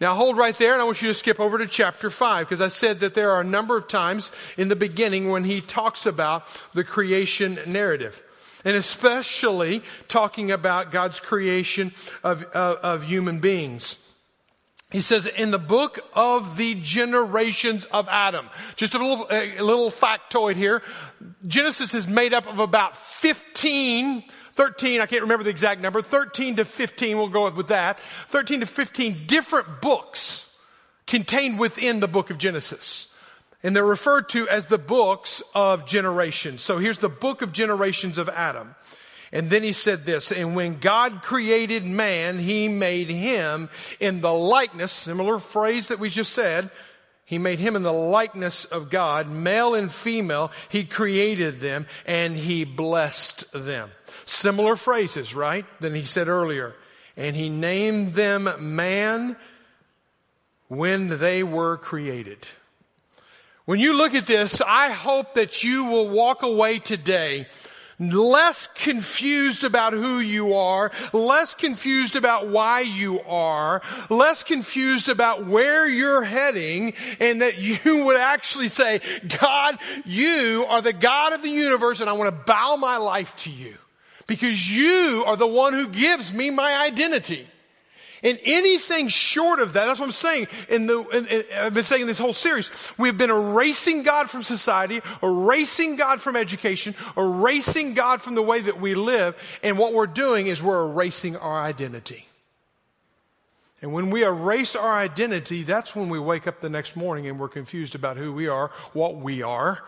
Now 0.00 0.14
hold 0.14 0.38
right 0.38 0.56
there 0.56 0.72
and 0.72 0.80
I 0.80 0.84
want 0.84 1.02
you 1.02 1.08
to 1.08 1.14
skip 1.14 1.38
over 1.38 1.58
to 1.58 1.66
chapter 1.66 2.08
5 2.08 2.46
because 2.46 2.62
I 2.62 2.68
said 2.68 3.00
that 3.00 3.14
there 3.14 3.32
are 3.32 3.42
a 3.42 3.44
number 3.44 3.76
of 3.76 3.86
times 3.86 4.32
in 4.56 4.68
the 4.68 4.76
beginning 4.76 5.28
when 5.28 5.44
he 5.44 5.60
talks 5.60 6.06
about 6.06 6.46
the 6.72 6.84
creation 6.84 7.58
narrative. 7.66 8.22
And 8.64 8.76
especially 8.76 9.82
talking 10.08 10.50
about 10.50 10.92
God's 10.92 11.20
creation 11.20 11.92
of, 12.22 12.42
of, 12.44 12.76
of 12.78 13.02
human 13.04 13.40
beings. 13.40 13.98
He 14.90 15.00
says 15.00 15.24
in 15.26 15.52
the 15.52 15.58
book 15.58 16.00
of 16.14 16.56
the 16.56 16.74
generations 16.74 17.84
of 17.86 18.08
Adam, 18.08 18.50
just 18.74 18.94
a 18.94 18.98
little, 18.98 19.26
a 19.30 19.62
little 19.62 19.90
factoid 19.90 20.56
here. 20.56 20.82
Genesis 21.46 21.94
is 21.94 22.08
made 22.08 22.34
up 22.34 22.46
of 22.46 22.58
about 22.58 22.96
15 22.96 24.24
13, 24.54 25.00
I 25.00 25.06
can't 25.06 25.22
remember 25.22 25.44
the 25.44 25.50
exact 25.50 25.80
number, 25.80 26.02
13 26.02 26.56
to 26.56 26.66
15, 26.66 27.16
we'll 27.16 27.28
go 27.28 27.50
with 27.50 27.68
that, 27.68 27.98
13 28.28 28.60
to 28.60 28.66
15 28.66 29.24
different 29.26 29.80
books 29.80 30.46
contained 31.06 31.58
within 31.58 32.00
the 32.00 32.08
book 32.08 32.28
of 32.28 32.36
Genesis. 32.36 33.09
And 33.62 33.76
they're 33.76 33.84
referred 33.84 34.28
to 34.30 34.48
as 34.48 34.66
the 34.66 34.78
books 34.78 35.42
of 35.54 35.86
generations. 35.86 36.62
So 36.62 36.78
here's 36.78 36.98
the 36.98 37.08
book 37.08 37.42
of 37.42 37.52
generations 37.52 38.16
of 38.16 38.28
Adam. 38.28 38.74
And 39.32 39.48
then 39.48 39.62
he 39.62 39.72
said 39.72 40.04
this, 40.04 40.32
and 40.32 40.56
when 40.56 40.80
God 40.80 41.22
created 41.22 41.84
man, 41.84 42.38
he 42.38 42.68
made 42.68 43.08
him 43.08 43.68
in 44.00 44.22
the 44.22 44.32
likeness, 44.32 44.90
similar 44.90 45.38
phrase 45.38 45.88
that 45.88 46.00
we 46.00 46.10
just 46.10 46.32
said, 46.32 46.70
he 47.24 47.38
made 47.38 47.60
him 47.60 47.76
in 47.76 47.84
the 47.84 47.92
likeness 47.92 48.64
of 48.64 48.90
God, 48.90 49.30
male 49.30 49.76
and 49.76 49.92
female. 49.92 50.50
He 50.68 50.82
created 50.82 51.60
them 51.60 51.86
and 52.04 52.36
he 52.36 52.64
blessed 52.64 53.52
them. 53.52 53.92
Similar 54.26 54.74
phrases, 54.74 55.32
right? 55.32 55.64
Than 55.78 55.94
he 55.94 56.02
said 56.02 56.26
earlier. 56.26 56.74
And 57.16 57.36
he 57.36 57.48
named 57.48 58.14
them 58.14 58.74
man 58.74 59.36
when 60.66 61.18
they 61.20 61.44
were 61.44 61.76
created. 61.76 62.48
When 63.70 63.78
you 63.78 63.92
look 63.92 64.16
at 64.16 64.26
this, 64.26 64.60
I 64.60 64.90
hope 64.90 65.34
that 65.34 65.62
you 65.62 65.84
will 65.84 66.08
walk 66.08 66.42
away 66.42 66.80
today 66.80 67.46
less 68.00 68.68
confused 68.74 69.62
about 69.62 69.92
who 69.92 70.18
you 70.18 70.54
are, 70.54 70.90
less 71.12 71.54
confused 71.54 72.16
about 72.16 72.48
why 72.48 72.80
you 72.80 73.20
are, 73.20 73.80
less 74.08 74.42
confused 74.42 75.08
about 75.08 75.46
where 75.46 75.86
you're 75.86 76.24
heading, 76.24 76.94
and 77.20 77.42
that 77.42 77.58
you 77.58 78.06
would 78.06 78.16
actually 78.16 78.66
say, 78.66 79.02
God, 79.40 79.78
you 80.04 80.66
are 80.68 80.82
the 80.82 80.92
God 80.92 81.32
of 81.32 81.42
the 81.42 81.48
universe 81.48 82.00
and 82.00 82.10
I 82.10 82.14
want 82.14 82.36
to 82.36 82.44
bow 82.44 82.74
my 82.74 82.96
life 82.96 83.36
to 83.44 83.52
you 83.52 83.76
because 84.26 84.68
you 84.68 85.22
are 85.24 85.36
the 85.36 85.46
one 85.46 85.74
who 85.74 85.86
gives 85.86 86.34
me 86.34 86.50
my 86.50 86.76
identity. 86.76 87.48
And 88.22 88.38
anything 88.44 89.08
short 89.08 89.60
of 89.60 89.72
that, 89.72 89.86
that's 89.86 89.98
what 89.98 90.06
I'm 90.06 90.12
saying. 90.12 90.48
In 90.68 90.86
the, 90.86 91.00
in, 91.08 91.26
in, 91.26 91.44
I've 91.56 91.74
been 91.74 91.84
saying 91.84 92.06
this 92.06 92.18
whole 92.18 92.34
series, 92.34 92.70
we've 92.98 93.16
been 93.16 93.30
erasing 93.30 94.02
God 94.02 94.28
from 94.28 94.42
society, 94.42 95.00
erasing 95.22 95.96
God 95.96 96.20
from 96.20 96.36
education, 96.36 96.94
erasing 97.16 97.94
God 97.94 98.20
from 98.20 98.34
the 98.34 98.42
way 98.42 98.60
that 98.60 98.80
we 98.80 98.94
live. 98.94 99.36
And 99.62 99.78
what 99.78 99.94
we're 99.94 100.06
doing 100.06 100.48
is 100.48 100.62
we're 100.62 100.90
erasing 100.90 101.36
our 101.36 101.62
identity. 101.62 102.26
And 103.82 103.94
when 103.94 104.10
we 104.10 104.24
erase 104.24 104.76
our 104.76 104.92
identity, 104.92 105.62
that's 105.62 105.96
when 105.96 106.10
we 106.10 106.18
wake 106.18 106.46
up 106.46 106.60
the 106.60 106.68
next 106.68 106.96
morning 106.96 107.26
and 107.26 107.40
we're 107.40 107.48
confused 107.48 107.94
about 107.94 108.18
who 108.18 108.32
we 108.32 108.46
are, 108.46 108.70
what 108.92 109.16
we 109.16 109.42
are, 109.42 109.78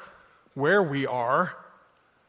where 0.54 0.82
we 0.82 1.06
are, 1.06 1.54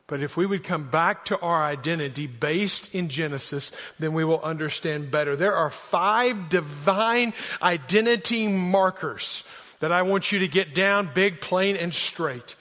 but 0.07 0.21
if 0.21 0.35
we 0.35 0.45
would 0.45 0.63
come 0.63 0.89
back 0.89 1.25
to 1.25 1.39
our 1.39 1.63
identity 1.63 2.27
based 2.27 2.93
in 2.93 3.09
Genesis, 3.09 3.71
then 3.99 4.13
we 4.13 4.25
will 4.25 4.41
understand 4.41 5.11
better. 5.11 5.35
There 5.35 5.55
are 5.55 5.69
five 5.69 6.49
divine 6.49 7.33
identity 7.61 8.47
markers 8.47 9.43
that 9.79 9.91
I 9.91 10.01
want 10.01 10.31
you 10.31 10.39
to 10.39 10.47
get 10.47 10.75
down 10.75 11.09
big, 11.13 11.41
plain, 11.41 11.77
and 11.77 11.93
straight. 11.93 12.55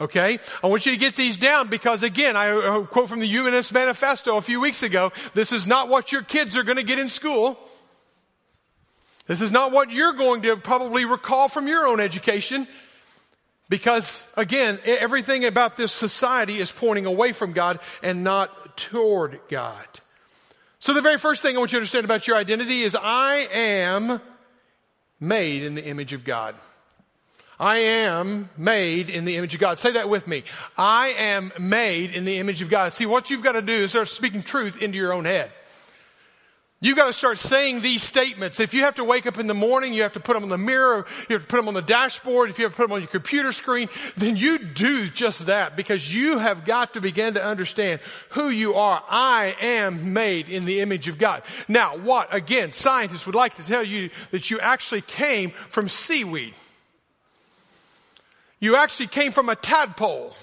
Okay? 0.00 0.38
I 0.62 0.66
want 0.66 0.86
you 0.86 0.92
to 0.92 0.98
get 0.98 1.16
these 1.16 1.36
down 1.36 1.68
because 1.68 2.02
again, 2.02 2.36
I 2.36 2.84
quote 2.90 3.08
from 3.08 3.20
the 3.20 3.26
Humanist 3.26 3.72
Manifesto 3.72 4.36
a 4.36 4.42
few 4.42 4.60
weeks 4.60 4.82
ago, 4.82 5.12
this 5.34 5.52
is 5.52 5.66
not 5.66 5.88
what 5.88 6.12
your 6.12 6.22
kids 6.22 6.56
are 6.56 6.62
going 6.62 6.76
to 6.76 6.82
get 6.82 6.98
in 6.98 7.08
school. 7.08 7.58
This 9.26 9.40
is 9.40 9.50
not 9.50 9.72
what 9.72 9.90
you're 9.90 10.12
going 10.12 10.42
to 10.42 10.56
probably 10.56 11.04
recall 11.04 11.48
from 11.48 11.66
your 11.66 11.86
own 11.86 11.98
education. 11.98 12.68
Because 13.68 14.22
again, 14.36 14.78
everything 14.84 15.44
about 15.44 15.76
this 15.76 15.92
society 15.92 16.60
is 16.60 16.70
pointing 16.70 17.06
away 17.06 17.32
from 17.32 17.52
God 17.52 17.80
and 18.02 18.22
not 18.22 18.76
toward 18.76 19.40
God. 19.48 19.86
So 20.78 20.92
the 20.94 21.00
very 21.00 21.18
first 21.18 21.42
thing 21.42 21.56
I 21.56 21.58
want 21.58 21.72
you 21.72 21.78
to 21.78 21.80
understand 21.80 22.04
about 22.04 22.28
your 22.28 22.36
identity 22.36 22.82
is 22.82 22.94
I 22.94 23.48
am 23.52 24.20
made 25.18 25.62
in 25.62 25.74
the 25.74 25.84
image 25.84 26.12
of 26.12 26.24
God. 26.24 26.54
I 27.58 27.78
am 27.78 28.50
made 28.56 29.08
in 29.08 29.24
the 29.24 29.36
image 29.36 29.54
of 29.54 29.60
God. 29.60 29.78
Say 29.78 29.92
that 29.92 30.08
with 30.08 30.26
me. 30.26 30.44
I 30.76 31.08
am 31.08 31.52
made 31.58 32.12
in 32.12 32.24
the 32.24 32.36
image 32.36 32.60
of 32.60 32.68
God. 32.68 32.92
See, 32.92 33.06
what 33.06 33.30
you've 33.30 33.42
got 33.42 33.52
to 33.52 33.62
do 33.62 33.72
is 33.72 33.90
start 33.90 34.08
speaking 34.08 34.42
truth 34.42 34.82
into 34.82 34.98
your 34.98 35.12
own 35.12 35.24
head. 35.24 35.50
You 36.78 36.94
got 36.94 37.06
to 37.06 37.14
start 37.14 37.38
saying 37.38 37.80
these 37.80 38.02
statements. 38.02 38.60
If 38.60 38.74
you 38.74 38.82
have 38.82 38.96
to 38.96 39.04
wake 39.04 39.24
up 39.26 39.38
in 39.38 39.46
the 39.46 39.54
morning, 39.54 39.94
you 39.94 40.02
have 40.02 40.12
to 40.12 40.20
put 40.20 40.34
them 40.34 40.42
on 40.42 40.50
the 40.50 40.58
mirror, 40.58 41.06
you 41.28 41.34
have 41.34 41.42
to 41.42 41.48
put 41.48 41.56
them 41.56 41.68
on 41.68 41.74
the 41.74 41.80
dashboard, 41.80 42.50
if 42.50 42.58
you 42.58 42.66
have 42.66 42.72
to 42.72 42.76
put 42.76 42.84
them 42.84 42.92
on 42.92 43.00
your 43.00 43.08
computer 43.08 43.52
screen, 43.52 43.88
then 44.16 44.36
you 44.36 44.58
do 44.58 45.08
just 45.08 45.46
that 45.46 45.74
because 45.74 46.14
you 46.14 46.38
have 46.38 46.66
got 46.66 46.92
to 46.92 47.00
begin 47.00 47.32
to 47.34 47.42
understand 47.42 48.00
who 48.30 48.50
you 48.50 48.74
are. 48.74 49.02
I 49.08 49.56
am 49.58 50.12
made 50.12 50.50
in 50.50 50.66
the 50.66 50.80
image 50.80 51.08
of 51.08 51.16
God. 51.16 51.44
Now, 51.66 51.96
what? 51.96 52.34
Again, 52.34 52.72
scientists 52.72 53.24
would 53.24 53.34
like 53.34 53.54
to 53.54 53.64
tell 53.64 53.82
you 53.82 54.10
that 54.30 54.50
you 54.50 54.60
actually 54.60 55.00
came 55.00 55.52
from 55.70 55.88
seaweed. 55.88 56.54
You 58.60 58.76
actually 58.76 59.06
came 59.06 59.32
from 59.32 59.48
a 59.48 59.56
tadpole. 59.56 60.36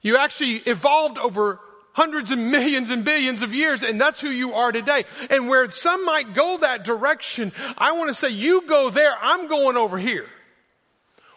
You 0.00 0.16
actually 0.16 0.56
evolved 0.56 1.18
over 1.18 1.60
hundreds 1.92 2.30
and 2.30 2.50
millions 2.50 2.90
and 2.90 3.04
billions 3.04 3.42
of 3.42 3.54
years, 3.54 3.82
and 3.82 4.00
that's 4.00 4.20
who 4.20 4.30
you 4.30 4.54
are 4.54 4.72
today. 4.72 5.04
And 5.28 5.48
where 5.48 5.70
some 5.70 6.04
might 6.04 6.34
go 6.34 6.58
that 6.58 6.84
direction, 6.84 7.52
I 7.76 7.92
want 7.92 8.08
to 8.08 8.14
say, 8.14 8.30
you 8.30 8.62
go 8.66 8.90
there, 8.90 9.12
I'm 9.20 9.48
going 9.48 9.76
over 9.76 9.98
here. 9.98 10.26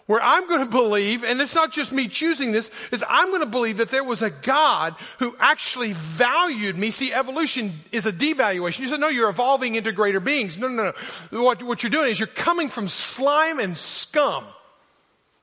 Where 0.05 0.21
I'm 0.21 0.49
going 0.49 0.65
to 0.65 0.69
believe, 0.69 1.23
and 1.23 1.39
it's 1.39 1.55
not 1.55 1.71
just 1.71 1.93
me 1.93 2.09
choosing 2.09 2.51
this, 2.51 2.69
is 2.91 3.05
I'm 3.07 3.29
going 3.29 3.39
to 3.39 3.45
believe 3.45 3.77
that 3.77 3.89
there 3.89 4.03
was 4.03 4.21
a 4.21 4.29
God 4.29 4.95
who 5.19 5.33
actually 5.39 5.93
valued 5.93 6.77
me. 6.77 6.91
See, 6.91 7.13
evolution 7.13 7.79
is 7.93 8.05
a 8.05 8.11
devaluation. 8.11 8.79
You 8.79 8.89
said, 8.89 8.99
no, 8.99 9.07
you're 9.07 9.29
evolving 9.29 9.75
into 9.75 9.93
greater 9.93 10.19
beings. 10.19 10.57
No, 10.57 10.67
no, 10.67 10.93
no. 11.31 11.41
What, 11.41 11.63
what 11.63 11.83
you're 11.83 11.89
doing 11.89 12.11
is 12.11 12.19
you're 12.19 12.27
coming 12.27 12.67
from 12.67 12.89
slime 12.89 13.59
and 13.59 13.77
scum. 13.77 14.43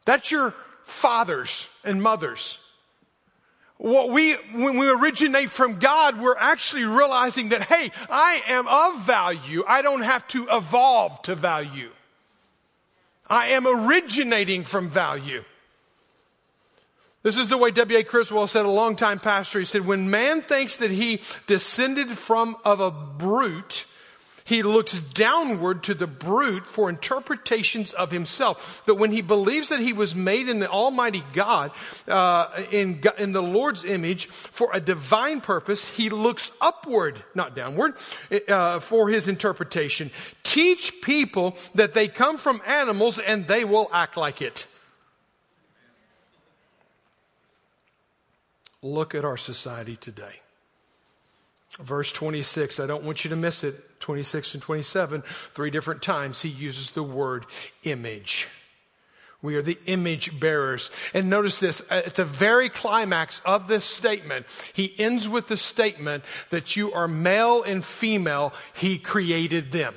That's 0.05 0.31
your 0.31 0.55
fathers 0.85 1.67
and 1.83 2.03
mothers 2.03 2.59
what 3.81 4.11
we, 4.11 4.35
when 4.53 4.77
we 4.77 4.91
originate 4.91 5.51
from 5.51 5.79
God, 5.79 6.21
we're 6.21 6.37
actually 6.37 6.85
realizing 6.85 7.49
that, 7.49 7.63
hey, 7.63 7.91
I 8.11 8.43
am 8.47 8.69
of 8.69 9.07
value. 9.07 9.65
I 9.67 9.81
don't 9.81 10.03
have 10.03 10.29
to 10.29 10.47
evolve 10.51 11.23
to 11.23 11.35
value. 11.35 11.89
I 13.27 13.49
am 13.49 13.67
originating 13.67 14.65
from 14.65 14.91
value. 14.91 15.45
This 17.23 17.39
is 17.39 17.49
the 17.49 17.57
way 17.57 17.71
W.A. 17.71 18.05
Criswell 18.05 18.49
said, 18.49 18.67
a 18.67 18.71
long-time 18.71 19.19
pastor. 19.19 19.61
He 19.61 19.65
said, 19.65 19.87
when 19.87 20.11
man 20.11 20.43
thinks 20.43 20.77
that 20.77 20.91
he 20.91 21.23
descended 21.47 22.11
from 22.11 22.57
of 22.67 22.81
a 22.81 22.91
brute, 22.91 23.87
he 24.51 24.65
looks 24.65 24.99
downward 24.99 25.85
to 25.85 25.95
the 25.95 26.09
brute 26.09 26.67
for 26.67 26.91
interpretations 26.91 27.93
of 27.93 28.11
himself. 28.11 28.83
But 28.85 28.97
when 28.97 29.13
he 29.13 29.23
believes 29.23 29.69
that 29.69 29.79
he 29.79 29.93
was 29.93 30.13
made 30.13 30.49
in 30.49 30.59
the 30.59 30.69
Almighty 30.69 31.23
God, 31.33 31.71
uh, 32.09 32.49
in, 32.73 33.01
in 33.17 33.31
the 33.31 33.45
Lord's 33.45 33.85
image 33.85 34.27
for 34.27 34.69
a 34.73 34.81
divine 34.81 35.41
purpose, 35.41 35.87
he 35.87 36.11
looks 36.11 36.51
upward, 36.61 37.23
not 37.33 37.55
downward, 37.55 37.95
uh, 38.49 38.81
for 38.81 39.09
his 39.09 39.29
interpretation. 39.29 40.11
Teach 40.43 41.01
people 41.01 41.57
that 41.77 41.95
they 41.95 42.09
come 42.09 42.37
from 42.37 42.61
animals 42.67 43.21
and 43.21 43.47
they 43.47 43.65
will 43.65 43.89
act 43.93 44.17
like 44.17 44.43
it. 44.43 44.67
Look 48.83 49.15
at 49.15 49.25
our 49.25 49.37
society 49.37 49.95
today. 49.95 50.41
Verse 51.83 52.13
26, 52.13 52.79
I 52.81 52.87
don't 52.87 53.05
want 53.05 53.25
you 53.25 53.31
to 53.31 53.37
miss 53.37 53.65
it. 53.65 54.01
26 54.01 54.55
and 54.55 54.63
27, 54.63 55.23
three 55.55 55.71
different 55.71 56.03
times 56.03 56.41
he 56.41 56.49
uses 56.49 56.93
the 56.93 57.03
word 57.03 57.47
image. 57.85 58.49
We 59.43 59.57
are 59.57 59.63
the 59.63 59.79
image 59.87 60.39
bearers. 60.39 60.91
And 61.15 61.31
notice 61.31 61.61
this, 61.61 61.83
at 61.91 62.15
the 62.15 62.25
very 62.25 62.69
climax 62.69 63.41
of 63.45 63.69
this 63.69 63.85
statement, 63.85 64.47
he 64.73 64.95
ends 64.99 65.29
with 65.29 65.49
the 65.49 65.57
statement 65.57 66.25
that 66.51 66.77
you 66.77 66.93
are 66.93 67.09
male 67.09 67.63
and 67.63 67.85
female, 67.85 68.53
he 68.75 68.99
created 68.99 69.73
them. 69.73 69.95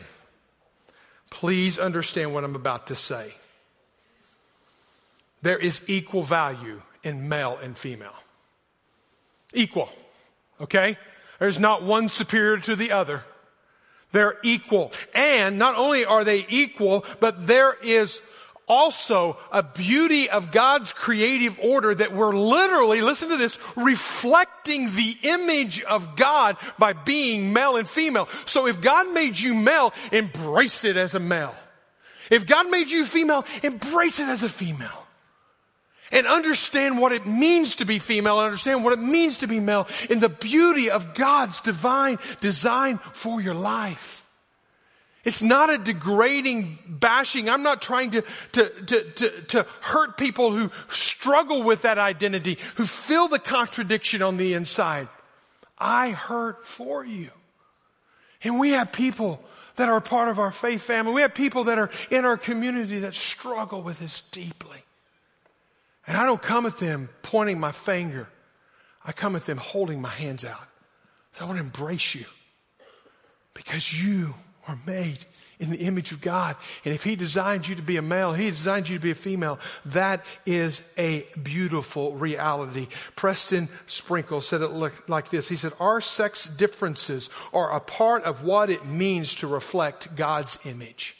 Please 1.29 1.77
understand 1.79 2.33
what 2.33 2.43
I'm 2.43 2.55
about 2.55 2.87
to 2.87 2.95
say. 2.95 3.33
There 5.41 5.57
is 5.57 5.81
equal 5.87 6.23
value 6.23 6.81
in 7.03 7.27
male 7.27 7.57
and 7.61 7.77
female. 7.77 8.15
Equal. 9.53 9.89
Okay? 10.61 10.97
There's 11.39 11.59
not 11.59 11.83
one 11.83 12.09
superior 12.09 12.57
to 12.59 12.75
the 12.75 12.91
other. 12.91 13.23
They're 14.11 14.37
equal. 14.43 14.91
And 15.13 15.57
not 15.57 15.75
only 15.75 16.05
are 16.05 16.23
they 16.23 16.45
equal, 16.47 17.05
but 17.19 17.47
there 17.47 17.75
is 17.83 18.21
also 18.67 19.37
a 19.51 19.63
beauty 19.63 20.29
of 20.29 20.51
God's 20.51 20.93
creative 20.93 21.59
order 21.59 21.93
that 21.93 22.13
we're 22.13 22.35
literally, 22.35 23.01
listen 23.01 23.29
to 23.29 23.37
this, 23.37 23.57
reflecting 23.75 24.95
the 24.95 25.17
image 25.23 25.81
of 25.81 26.15
God 26.15 26.57
by 26.77 26.93
being 26.93 27.51
male 27.51 27.75
and 27.75 27.89
female. 27.89 28.29
So 28.45 28.67
if 28.67 28.79
God 28.79 29.11
made 29.11 29.37
you 29.37 29.53
male, 29.53 29.93
embrace 30.11 30.85
it 30.85 30.95
as 30.95 31.15
a 31.15 31.19
male. 31.19 31.55
If 32.29 32.45
God 32.45 32.69
made 32.69 32.89
you 32.89 33.05
female, 33.05 33.45
embrace 33.63 34.19
it 34.19 34.29
as 34.29 34.43
a 34.43 34.49
female 34.49 35.02
and 36.13 36.27
understand 36.27 36.99
what 36.99 37.11
it 37.11 37.25
means 37.25 37.75
to 37.77 37.85
be 37.85 37.99
female 37.99 38.39
and 38.39 38.45
understand 38.45 38.83
what 38.83 38.93
it 38.93 39.01
means 39.01 39.39
to 39.39 39.47
be 39.47 39.59
male 39.59 39.87
in 40.09 40.19
the 40.19 40.29
beauty 40.29 40.89
of 40.89 41.15
God's 41.15 41.59
divine 41.59 42.19
design 42.39 42.99
for 43.11 43.41
your 43.41 43.55
life. 43.55 44.25
It's 45.25 45.41
not 45.41 45.69
a 45.69 45.77
degrading 45.77 46.77
bashing. 46.87 47.49
I'm 47.49 47.63
not 47.63 47.81
trying 47.81 48.11
to, 48.11 48.23
to, 48.51 48.69
to, 48.69 49.03
to, 49.11 49.41
to 49.41 49.65
hurt 49.81 50.17
people 50.17 50.53
who 50.53 50.69
struggle 50.89 51.63
with 51.63 51.81
that 51.81 51.97
identity, 51.97 52.57
who 52.75 52.85
feel 52.85 53.27
the 53.27 53.39
contradiction 53.39 54.21
on 54.21 54.37
the 54.37 54.53
inside. 54.53 55.07
I 55.77 56.11
hurt 56.11 56.67
for 56.67 57.03
you. 57.03 57.29
And 58.43 58.59
we 58.59 58.71
have 58.71 58.91
people 58.91 59.43
that 59.77 59.89
are 59.89 60.01
part 60.01 60.27
of 60.27 60.39
our 60.39 60.51
faith 60.51 60.81
family. 60.81 61.13
We 61.13 61.21
have 61.21 61.33
people 61.33 61.63
that 61.65 61.79
are 61.79 61.89
in 62.11 62.25
our 62.25 62.37
community 62.37 62.99
that 62.99 63.15
struggle 63.15 63.81
with 63.81 63.99
this 63.99 64.21
deeply. 64.21 64.83
And 66.07 66.17
I 66.17 66.25
don't 66.25 66.41
come 66.41 66.65
at 66.65 66.77
them 66.77 67.09
pointing 67.21 67.59
my 67.59 67.71
finger. 67.71 68.27
I 69.05 69.11
come 69.11 69.35
at 69.35 69.45
them 69.45 69.57
holding 69.57 70.01
my 70.01 70.09
hands 70.09 70.45
out. 70.45 70.67
So 71.33 71.43
I 71.43 71.47
want 71.47 71.59
to 71.59 71.63
embrace 71.63 72.15
you 72.15 72.25
because 73.53 73.93
you 73.93 74.33
are 74.67 74.79
made 74.85 75.19
in 75.59 75.69
the 75.69 75.79
image 75.79 76.11
of 76.11 76.21
God. 76.21 76.55
And 76.83 76.93
if 76.93 77.03
He 77.03 77.15
designed 77.15 77.67
you 77.67 77.75
to 77.75 77.81
be 77.81 77.97
a 77.97 78.01
male, 78.01 78.33
He 78.33 78.49
designed 78.49 78.89
you 78.89 78.97
to 78.97 79.01
be 79.01 79.11
a 79.11 79.15
female. 79.15 79.59
That 79.85 80.25
is 80.45 80.85
a 80.97 81.25
beautiful 81.41 82.13
reality. 82.13 82.87
Preston 83.15 83.69
Sprinkle 83.87 84.41
said 84.41 84.61
it 84.61 84.71
like 85.07 85.29
this. 85.29 85.49
He 85.49 85.55
said, 85.55 85.73
Our 85.79 86.01
sex 86.01 86.47
differences 86.47 87.29
are 87.53 87.73
a 87.73 87.79
part 87.79 88.23
of 88.23 88.43
what 88.43 88.69
it 88.69 88.85
means 88.85 89.35
to 89.35 89.47
reflect 89.47 90.15
God's 90.15 90.59
image. 90.65 91.15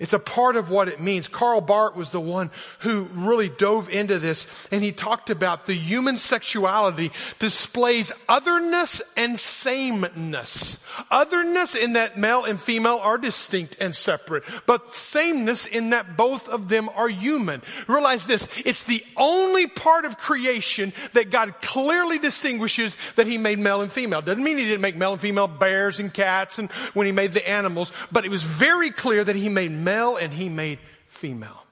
It's 0.00 0.12
a 0.12 0.18
part 0.18 0.56
of 0.56 0.70
what 0.70 0.88
it 0.88 1.00
means. 1.00 1.28
Karl 1.28 1.60
Barth 1.60 1.94
was 1.94 2.10
the 2.10 2.20
one 2.20 2.50
who 2.80 3.04
really 3.14 3.48
dove 3.48 3.88
into 3.88 4.18
this 4.18 4.48
and 4.72 4.82
he 4.82 4.90
talked 4.90 5.30
about 5.30 5.66
the 5.66 5.74
human 5.74 6.16
sexuality 6.16 7.12
displays 7.38 8.10
otherness 8.28 9.00
and 9.16 9.38
sameness. 9.38 10.80
Otherness 11.12 11.76
in 11.76 11.92
that 11.92 12.18
male 12.18 12.44
and 12.44 12.60
female 12.60 12.98
are 13.00 13.18
distinct 13.18 13.76
and 13.80 13.94
separate, 13.94 14.42
but 14.66 14.96
sameness 14.96 15.64
in 15.64 15.90
that 15.90 16.16
both 16.16 16.48
of 16.48 16.68
them 16.68 16.88
are 16.96 17.08
human. 17.08 17.62
Realize 17.86 18.26
this, 18.26 18.48
it's 18.64 18.82
the 18.82 19.04
only 19.16 19.68
part 19.68 20.06
of 20.06 20.18
creation 20.18 20.92
that 21.12 21.30
God 21.30 21.54
clearly 21.62 22.18
distinguishes 22.18 22.96
that 23.14 23.28
he 23.28 23.38
made 23.38 23.60
male 23.60 23.80
and 23.80 23.92
female. 23.92 24.22
Doesn't 24.22 24.42
mean 24.42 24.58
he 24.58 24.64
didn't 24.64 24.80
make 24.80 24.96
male 24.96 25.12
and 25.12 25.20
female 25.20 25.46
bears 25.46 26.00
and 26.00 26.12
cats 26.12 26.58
and 26.58 26.68
when 26.94 27.06
he 27.06 27.12
made 27.12 27.32
the 27.32 27.48
animals, 27.48 27.92
but 28.10 28.24
it 28.24 28.30
was 28.30 28.42
very 28.42 28.90
clear 28.90 29.22
that 29.22 29.36
he 29.36 29.48
made 29.48 29.83
male 29.84 30.16
and 30.16 30.32
he 30.32 30.48
made 30.48 30.78
female. 31.08 31.64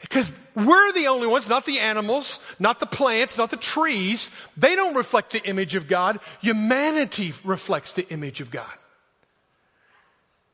Because 0.00 0.30
we're 0.54 0.92
the 0.92 1.06
only 1.06 1.26
ones, 1.26 1.48
not 1.48 1.64
the 1.64 1.78
animals, 1.78 2.40
not 2.58 2.80
the 2.80 2.86
plants, 2.86 3.38
not 3.38 3.50
the 3.50 3.56
trees. 3.56 4.30
They 4.56 4.74
don't 4.74 4.96
reflect 4.96 5.32
the 5.32 5.42
image 5.44 5.74
of 5.74 5.88
God. 5.88 6.18
Humanity 6.40 7.34
reflects 7.44 7.92
the 7.92 8.08
image 8.08 8.40
of 8.40 8.50
God. 8.50 8.66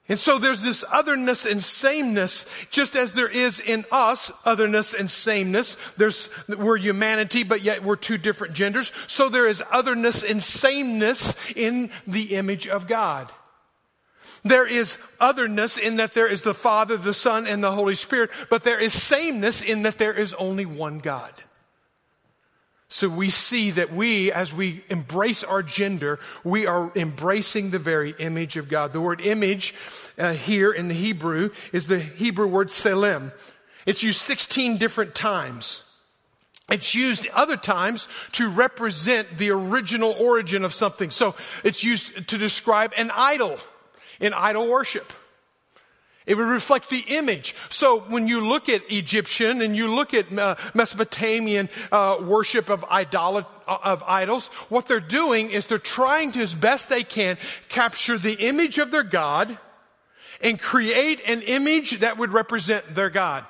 And 0.08 0.18
so 0.18 0.38
there's 0.38 0.62
this 0.62 0.84
otherness 0.90 1.44
and 1.44 1.62
sameness, 1.62 2.46
just 2.70 2.96
as 2.96 3.12
there 3.12 3.28
is 3.28 3.60
in 3.60 3.84
us, 3.92 4.32
otherness 4.44 4.94
and 4.94 5.10
sameness. 5.10 5.76
There's, 5.98 6.30
we're 6.48 6.78
humanity, 6.78 7.42
but 7.42 7.62
yet 7.62 7.84
we're 7.84 7.96
two 7.96 8.16
different 8.16 8.54
genders. 8.54 8.90
So 9.06 9.28
there 9.28 9.46
is 9.46 9.62
otherness 9.70 10.24
and 10.24 10.42
sameness 10.42 11.36
in 11.54 11.90
the 12.06 12.36
image 12.36 12.66
of 12.68 12.86
God. 12.86 13.30
There 14.44 14.66
is 14.66 14.98
otherness 15.20 15.78
in 15.78 15.96
that 15.96 16.14
there 16.14 16.28
is 16.28 16.42
the 16.42 16.54
Father, 16.54 16.96
the 16.96 17.14
Son, 17.14 17.46
and 17.46 17.62
the 17.62 17.72
Holy 17.72 17.94
Spirit, 17.94 18.30
but 18.50 18.62
there 18.62 18.78
is 18.78 18.92
sameness 18.92 19.62
in 19.62 19.82
that 19.82 19.98
there 19.98 20.12
is 20.12 20.34
only 20.34 20.66
one 20.66 20.98
God. 20.98 21.32
So 22.90 23.08
we 23.08 23.28
see 23.28 23.70
that 23.72 23.92
we, 23.92 24.32
as 24.32 24.52
we 24.52 24.82
embrace 24.88 25.44
our 25.44 25.62
gender, 25.62 26.18
we 26.42 26.66
are 26.66 26.90
embracing 26.96 27.70
the 27.70 27.78
very 27.78 28.14
image 28.18 28.56
of 28.56 28.70
God. 28.70 28.92
The 28.92 29.00
word 29.00 29.20
image 29.20 29.74
uh, 30.16 30.32
here 30.32 30.72
in 30.72 30.88
the 30.88 30.94
Hebrew 30.94 31.50
is 31.72 31.86
the 31.86 31.98
Hebrew 31.98 32.46
word 32.46 32.70
selim. 32.70 33.32
It's 33.84 34.02
used 34.02 34.20
16 34.22 34.78
different 34.78 35.14
times. 35.14 35.82
It's 36.70 36.94
used 36.94 37.28
other 37.28 37.56
times 37.56 38.08
to 38.32 38.48
represent 38.48 39.36
the 39.36 39.50
original 39.50 40.12
origin 40.12 40.64
of 40.64 40.72
something. 40.72 41.10
So 41.10 41.34
it's 41.64 41.84
used 41.84 42.28
to 42.28 42.38
describe 42.38 42.92
an 42.96 43.10
idol 43.14 43.58
in 44.20 44.34
idol 44.34 44.68
worship. 44.68 45.12
It 46.26 46.36
would 46.36 46.46
reflect 46.46 46.90
the 46.90 47.04
image. 47.08 47.54
So 47.70 48.00
when 48.00 48.28
you 48.28 48.46
look 48.46 48.68
at 48.68 48.82
Egyptian 48.92 49.62
and 49.62 49.74
you 49.74 49.88
look 49.88 50.12
at 50.12 50.30
uh, 50.30 50.56
Mesopotamian 50.74 51.70
uh, 51.90 52.18
worship 52.20 52.68
of, 52.68 52.84
idol- 52.90 53.46
of 53.66 54.02
idols, 54.06 54.48
what 54.68 54.86
they're 54.86 55.00
doing 55.00 55.50
is 55.50 55.66
they're 55.66 55.78
trying 55.78 56.32
to, 56.32 56.42
as 56.42 56.54
best 56.54 56.90
they 56.90 57.02
can, 57.02 57.38
capture 57.70 58.18
the 58.18 58.34
image 58.46 58.76
of 58.76 58.90
their 58.90 59.04
God 59.04 59.56
and 60.42 60.60
create 60.60 61.22
an 61.26 61.40
image 61.40 62.00
that 62.00 62.18
would 62.18 62.34
represent 62.34 62.94
their 62.94 63.08
God. 63.08 63.46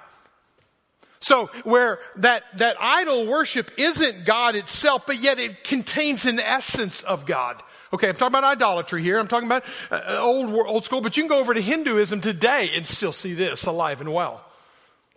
So 1.20 1.50
where 1.64 1.98
that, 2.16 2.44
that 2.58 2.76
idol 2.78 3.26
worship 3.26 3.72
isn't 3.76 4.24
God 4.24 4.54
itself, 4.54 5.02
but 5.04 5.20
yet 5.20 5.40
it 5.40 5.64
contains 5.64 6.26
an 6.26 6.38
essence 6.38 7.02
of 7.02 7.26
God. 7.26 7.60
Okay, 7.92 8.08
I'm 8.08 8.14
talking 8.14 8.38
about 8.38 8.44
idolatry 8.44 9.02
here. 9.02 9.18
I'm 9.18 9.28
talking 9.28 9.48
about 9.48 9.64
uh, 9.90 10.18
old, 10.20 10.50
old 10.50 10.84
school, 10.84 11.00
but 11.00 11.16
you 11.16 11.22
can 11.22 11.28
go 11.28 11.38
over 11.38 11.54
to 11.54 11.60
Hinduism 11.60 12.20
today 12.20 12.70
and 12.74 12.84
still 12.84 13.12
see 13.12 13.34
this 13.34 13.64
alive 13.66 14.00
and 14.00 14.12
well. 14.12 14.44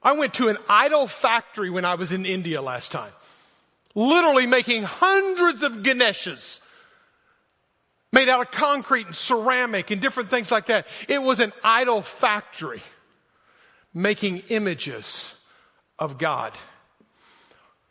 I 0.01 0.13
went 0.13 0.33
to 0.35 0.47
an 0.47 0.57
idol 0.69 1.07
factory 1.07 1.69
when 1.69 1.85
I 1.85 1.95
was 1.95 2.11
in 2.11 2.25
India 2.25 2.61
last 2.61 2.91
time. 2.91 3.11
Literally 3.93 4.45
making 4.45 4.83
hundreds 4.83 5.63
of 5.63 5.73
Ganeshas 5.83 6.61
made 8.13 8.29
out 8.29 8.41
of 8.41 8.51
concrete 8.51 9.05
and 9.05 9.15
ceramic 9.15 9.91
and 9.91 10.01
different 10.01 10.29
things 10.29 10.49
like 10.49 10.67
that. 10.67 10.87
It 11.07 11.21
was 11.21 11.39
an 11.39 11.53
idol 11.63 12.01
factory 12.01 12.81
making 13.93 14.39
images 14.49 15.33
of 15.99 16.17
God. 16.17 16.53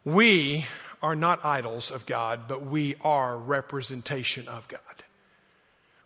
We 0.04 0.66
are 1.02 1.16
not 1.16 1.44
idols 1.44 1.90
of 1.90 2.06
God, 2.06 2.48
but 2.48 2.64
we 2.64 2.96
are 3.02 3.36
representation 3.38 4.48
of 4.48 4.68
God. 4.68 4.80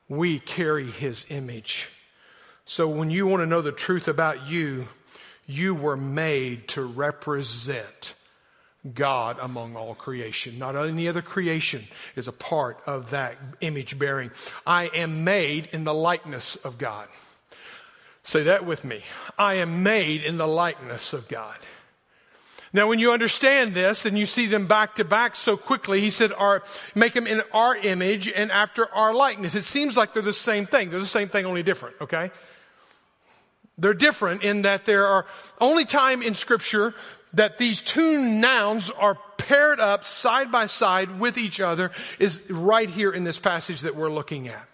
We 0.09 0.38
carry 0.38 0.87
his 0.87 1.26
image. 1.30 1.88
So 2.64 2.88
when 2.88 3.11
you 3.11 3.26
want 3.26 3.42
to 3.42 3.46
know 3.46 3.62
the 3.62 3.72
truth 3.72 4.09
about 4.09 4.46
you, 4.46 4.87
you 5.46 5.74
were 5.74 5.96
made 5.96 6.68
to 6.68 6.83
represent 6.83 8.14
God 8.92 9.38
among 9.40 9.76
all 9.76 9.94
creation. 9.94 10.59
Not 10.59 10.76
any 10.76 11.09
other 11.09 11.22
creation 11.22 11.85
is 12.16 12.28
a 12.28 12.33
part 12.33 12.78
of 12.87 13.11
that 13.11 13.37
image 13.61 13.98
bearing. 13.98 14.30
I 14.66 14.87
am 14.88 15.24
made 15.24 15.68
in 15.72 15.85
the 15.85 15.94
likeness 15.94 16.57
of 16.57 16.76
God. 16.76 17.09
Say 18.22 18.44
that 18.44 18.64
with 18.64 18.85
me. 18.85 19.02
I 19.38 19.54
am 19.54 19.83
made 19.83 20.22
in 20.22 20.38
the 20.38 20.46
likeness 20.46 21.12
of 21.12 21.28
God. 21.28 21.59
Now, 22.75 22.89
when 22.89 22.99
you 22.99 23.13
understand 23.13 23.73
this 23.73 24.05
and 24.05 24.19
you 24.19 24.27
see 24.27 24.47
them 24.47 24.67
back 24.67 24.97
to 24.97 25.05
back 25.05 25.37
so 25.37 25.57
quickly, 25.57 26.01
he 26.01 26.11
said, 26.11 26.33
our, 26.33 26.65
make 26.97 27.13
them 27.13 27.29
in 27.29 27.41
our 27.53 27.77
image 27.77 28.29
and 28.29 28.51
after 28.51 28.93
our 28.93 29.15
likeness. 29.15 29.55
It 29.55 29.63
seems 29.63 29.97
like 29.97 30.13
they're 30.13 30.23
the 30.23 30.33
same 30.33 30.67
thing. 30.67 30.91
They're 30.91 30.99
the 30.99 31.07
same 31.07 31.29
thing, 31.29 31.47
only 31.47 31.63
different, 31.63 31.95
okay? 32.01 32.33
They're 33.79 33.95
different 33.95 34.43
in 34.43 34.63
that 34.63 34.87
there 34.87 35.07
are 35.07 35.25
only 35.61 35.85
time 35.85 36.21
in 36.21 36.35
scripture 36.35 36.95
that 37.35 37.59
these 37.59 37.81
two 37.81 38.21
nouns 38.21 38.91
are 38.91 39.17
paired 39.39 39.79
up 39.79 40.05
side 40.05 40.51
by 40.51 40.67
side 40.67 41.21
with 41.21 41.39
each 41.39 41.61
other 41.61 41.93
is 42.19 42.51
right 42.51 42.91
here 42.91 43.13
in 43.13 43.23
this 43.23 43.39
passage 43.39 43.83
that 43.83 43.95
we're 43.95 44.11
looking 44.11 44.49
at. 44.49 44.69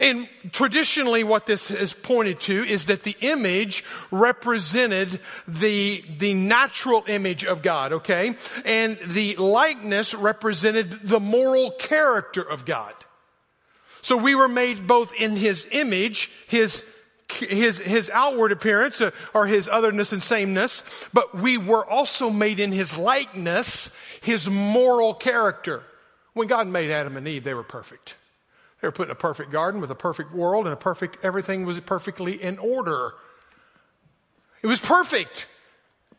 And 0.00 0.28
traditionally 0.50 1.24
what 1.24 1.44
this 1.44 1.70
is 1.70 1.92
pointed 1.92 2.40
to 2.40 2.64
is 2.64 2.86
that 2.86 3.02
the 3.02 3.16
image 3.20 3.84
represented 4.10 5.20
the, 5.46 6.02
the 6.18 6.32
natural 6.32 7.04
image 7.06 7.44
of 7.44 7.60
God, 7.60 7.92
okay? 7.92 8.34
And 8.64 8.98
the 9.04 9.36
likeness 9.36 10.14
represented 10.14 11.00
the 11.04 11.20
moral 11.20 11.72
character 11.72 12.42
of 12.42 12.64
God. 12.64 12.94
So 14.00 14.16
we 14.16 14.34
were 14.34 14.48
made 14.48 14.86
both 14.86 15.12
in 15.12 15.36
His 15.36 15.68
image, 15.70 16.30
His 16.48 16.82
his, 17.32 17.78
his 17.78 18.10
outward 18.10 18.50
appearance 18.50 19.00
uh, 19.00 19.12
or 19.32 19.46
his 19.46 19.68
otherness 19.68 20.12
and 20.12 20.20
sameness, 20.20 20.82
but 21.12 21.32
we 21.32 21.56
were 21.58 21.88
also 21.88 22.28
made 22.28 22.58
in 22.58 22.72
his 22.72 22.98
likeness, 22.98 23.92
his 24.20 24.48
moral 24.48 25.14
character. 25.14 25.84
When 26.32 26.48
God 26.48 26.66
made 26.66 26.90
Adam 26.90 27.16
and 27.16 27.28
Eve, 27.28 27.44
they 27.44 27.54
were 27.54 27.62
perfect. 27.62 28.16
They 28.80 28.88
were 28.88 28.92
put 28.92 29.08
in 29.08 29.12
a 29.12 29.16
perfect 29.16 29.50
garden 29.50 29.80
with 29.80 29.90
a 29.90 29.96
perfect 29.96 30.32
world 30.32 30.66
and 30.66 30.72
a 30.72 30.76
perfect, 30.76 31.18
everything 31.22 31.66
was 31.66 31.78
perfectly 31.80 32.42
in 32.42 32.58
order. 32.58 33.12
It 34.62 34.66
was 34.66 34.80
perfect 34.80 35.46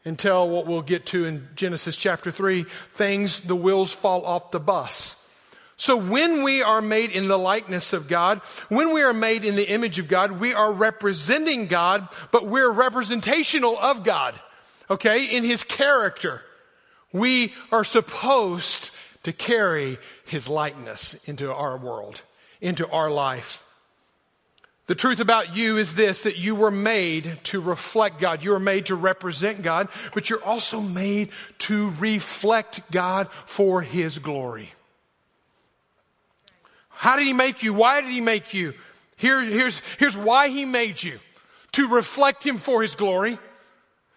until 0.05 0.49
what 0.49 0.67
we'll 0.67 0.81
get 0.81 1.05
to 1.07 1.25
in 1.25 1.47
Genesis 1.55 1.95
chapter 1.95 2.31
3, 2.31 2.65
things, 2.93 3.41
the 3.41 3.55
wheels 3.55 3.93
fall 3.93 4.25
off 4.25 4.51
the 4.51 4.59
bus. 4.59 5.15
So 5.77 5.95
when 5.95 6.43
we 6.43 6.61
are 6.61 6.81
made 6.81 7.11
in 7.11 7.27
the 7.27 7.39
likeness 7.39 7.93
of 7.93 8.07
God, 8.07 8.39
when 8.69 8.93
we 8.93 9.01
are 9.01 9.13
made 9.13 9.43
in 9.43 9.55
the 9.55 9.67
image 9.67 9.97
of 9.97 10.07
God, 10.07 10.33
we 10.33 10.53
are 10.53 10.71
representing 10.71 11.65
God, 11.65 12.07
but 12.31 12.45
we're 12.45 12.71
representational 12.71 13.77
of 13.79 14.03
God. 14.03 14.39
Okay? 14.91 15.25
In 15.25 15.43
His 15.43 15.63
character. 15.63 16.41
We 17.11 17.53
are 17.71 17.83
supposed 17.83 18.91
to 19.23 19.33
carry 19.33 19.97
His 20.25 20.47
likeness 20.47 21.15
into 21.25 21.51
our 21.51 21.77
world 21.77 22.21
into 22.61 22.87
our 22.89 23.11
life. 23.11 23.63
The 24.87 24.95
truth 24.95 25.19
about 25.19 25.55
you 25.55 25.77
is 25.77 25.95
this, 25.95 26.21
that 26.21 26.37
you 26.37 26.53
were 26.53 26.71
made 26.71 27.39
to 27.45 27.61
reflect 27.61 28.19
God. 28.19 28.43
You 28.43 28.51
were 28.51 28.59
made 28.59 28.87
to 28.87 28.95
represent 28.95 29.61
God, 29.61 29.87
but 30.13 30.29
you're 30.29 30.43
also 30.43 30.81
made 30.81 31.29
to 31.59 31.91
reflect 31.91 32.81
God 32.91 33.29
for 33.45 33.81
His 33.81 34.19
glory. 34.19 34.71
How 36.89 37.15
did 37.15 37.25
He 37.25 37.33
make 37.33 37.63
you? 37.63 37.73
Why 37.73 38.01
did 38.01 38.11
He 38.11 38.21
make 38.21 38.53
you? 38.53 38.73
Here, 39.17 39.41
here's, 39.41 39.81
here's 39.97 40.17
why 40.17 40.49
He 40.49 40.65
made 40.65 41.01
you. 41.01 41.19
To 41.73 41.87
reflect 41.87 42.45
Him 42.45 42.57
for 42.57 42.81
His 42.81 42.95
glory 42.95 43.39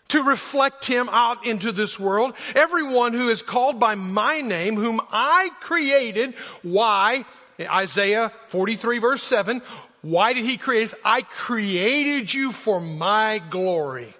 to 0.08 0.22
reflect 0.22 0.84
him 0.84 1.08
out 1.10 1.46
into 1.46 1.72
this 1.72 1.98
world. 1.98 2.34
Everyone 2.54 3.12
who 3.12 3.28
is 3.28 3.42
called 3.42 3.80
by 3.80 3.94
my 3.94 4.40
name, 4.40 4.76
whom 4.76 5.00
I 5.10 5.50
created, 5.60 6.34
why? 6.62 7.24
Isaiah 7.60 8.32
43 8.46 8.98
verse 8.98 9.22
7. 9.22 9.62
Why 10.02 10.34
did 10.34 10.44
he 10.44 10.58
create 10.58 10.84
us? 10.84 10.94
I 11.04 11.22
created 11.22 12.32
you 12.32 12.52
for 12.52 12.80
my 12.80 13.40
glory. 13.50 14.14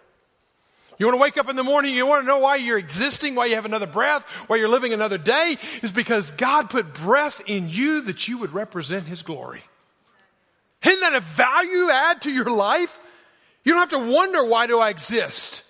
You 0.98 1.06
want 1.06 1.14
to 1.14 1.22
wake 1.22 1.36
up 1.36 1.50
in 1.50 1.56
the 1.56 1.64
morning, 1.64 1.92
you 1.92 2.06
want 2.06 2.22
to 2.22 2.26
know 2.26 2.38
why 2.38 2.56
you're 2.56 2.78
existing, 2.78 3.34
why 3.34 3.46
you 3.46 3.56
have 3.56 3.64
another 3.64 3.86
breath, 3.86 4.22
why 4.46 4.56
you're 4.56 4.68
living 4.68 4.92
another 4.92 5.18
day, 5.18 5.58
is 5.82 5.90
because 5.90 6.30
God 6.30 6.70
put 6.70 6.94
breath 6.94 7.42
in 7.46 7.68
you 7.68 8.02
that 8.02 8.28
you 8.28 8.38
would 8.38 8.54
represent 8.54 9.06
His 9.06 9.22
glory. 9.22 9.62
Isn't 10.86 11.00
that 11.00 11.14
a 11.14 11.20
value 11.20 11.90
add 11.90 12.22
to 12.22 12.30
your 12.30 12.50
life? 12.50 13.00
You 13.64 13.72
don't 13.72 13.90
have 13.90 14.00
to 14.00 14.12
wonder, 14.12 14.44
why 14.44 14.66
do 14.66 14.78
I 14.78 14.90
exist? 14.90 15.63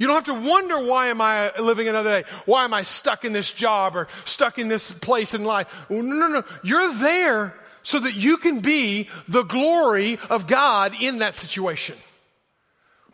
You 0.00 0.06
don't 0.06 0.24
have 0.24 0.34
to 0.34 0.48
wonder 0.48 0.82
why 0.82 1.08
am 1.08 1.20
I 1.20 1.52
living 1.58 1.86
another 1.86 2.22
day? 2.22 2.28
Why 2.46 2.64
am 2.64 2.72
I 2.72 2.82
stuck 2.82 3.26
in 3.26 3.34
this 3.34 3.52
job 3.52 3.94
or 3.94 4.08
stuck 4.24 4.58
in 4.58 4.68
this 4.68 4.90
place 4.90 5.34
in 5.34 5.44
life? 5.44 5.68
No, 5.90 6.00
no, 6.00 6.26
no. 6.26 6.42
You're 6.62 6.94
there 6.94 7.54
so 7.82 7.98
that 7.98 8.14
you 8.14 8.38
can 8.38 8.60
be 8.60 9.10
the 9.28 9.42
glory 9.42 10.18
of 10.30 10.46
God 10.46 10.94
in 10.98 11.18
that 11.18 11.34
situation 11.34 11.98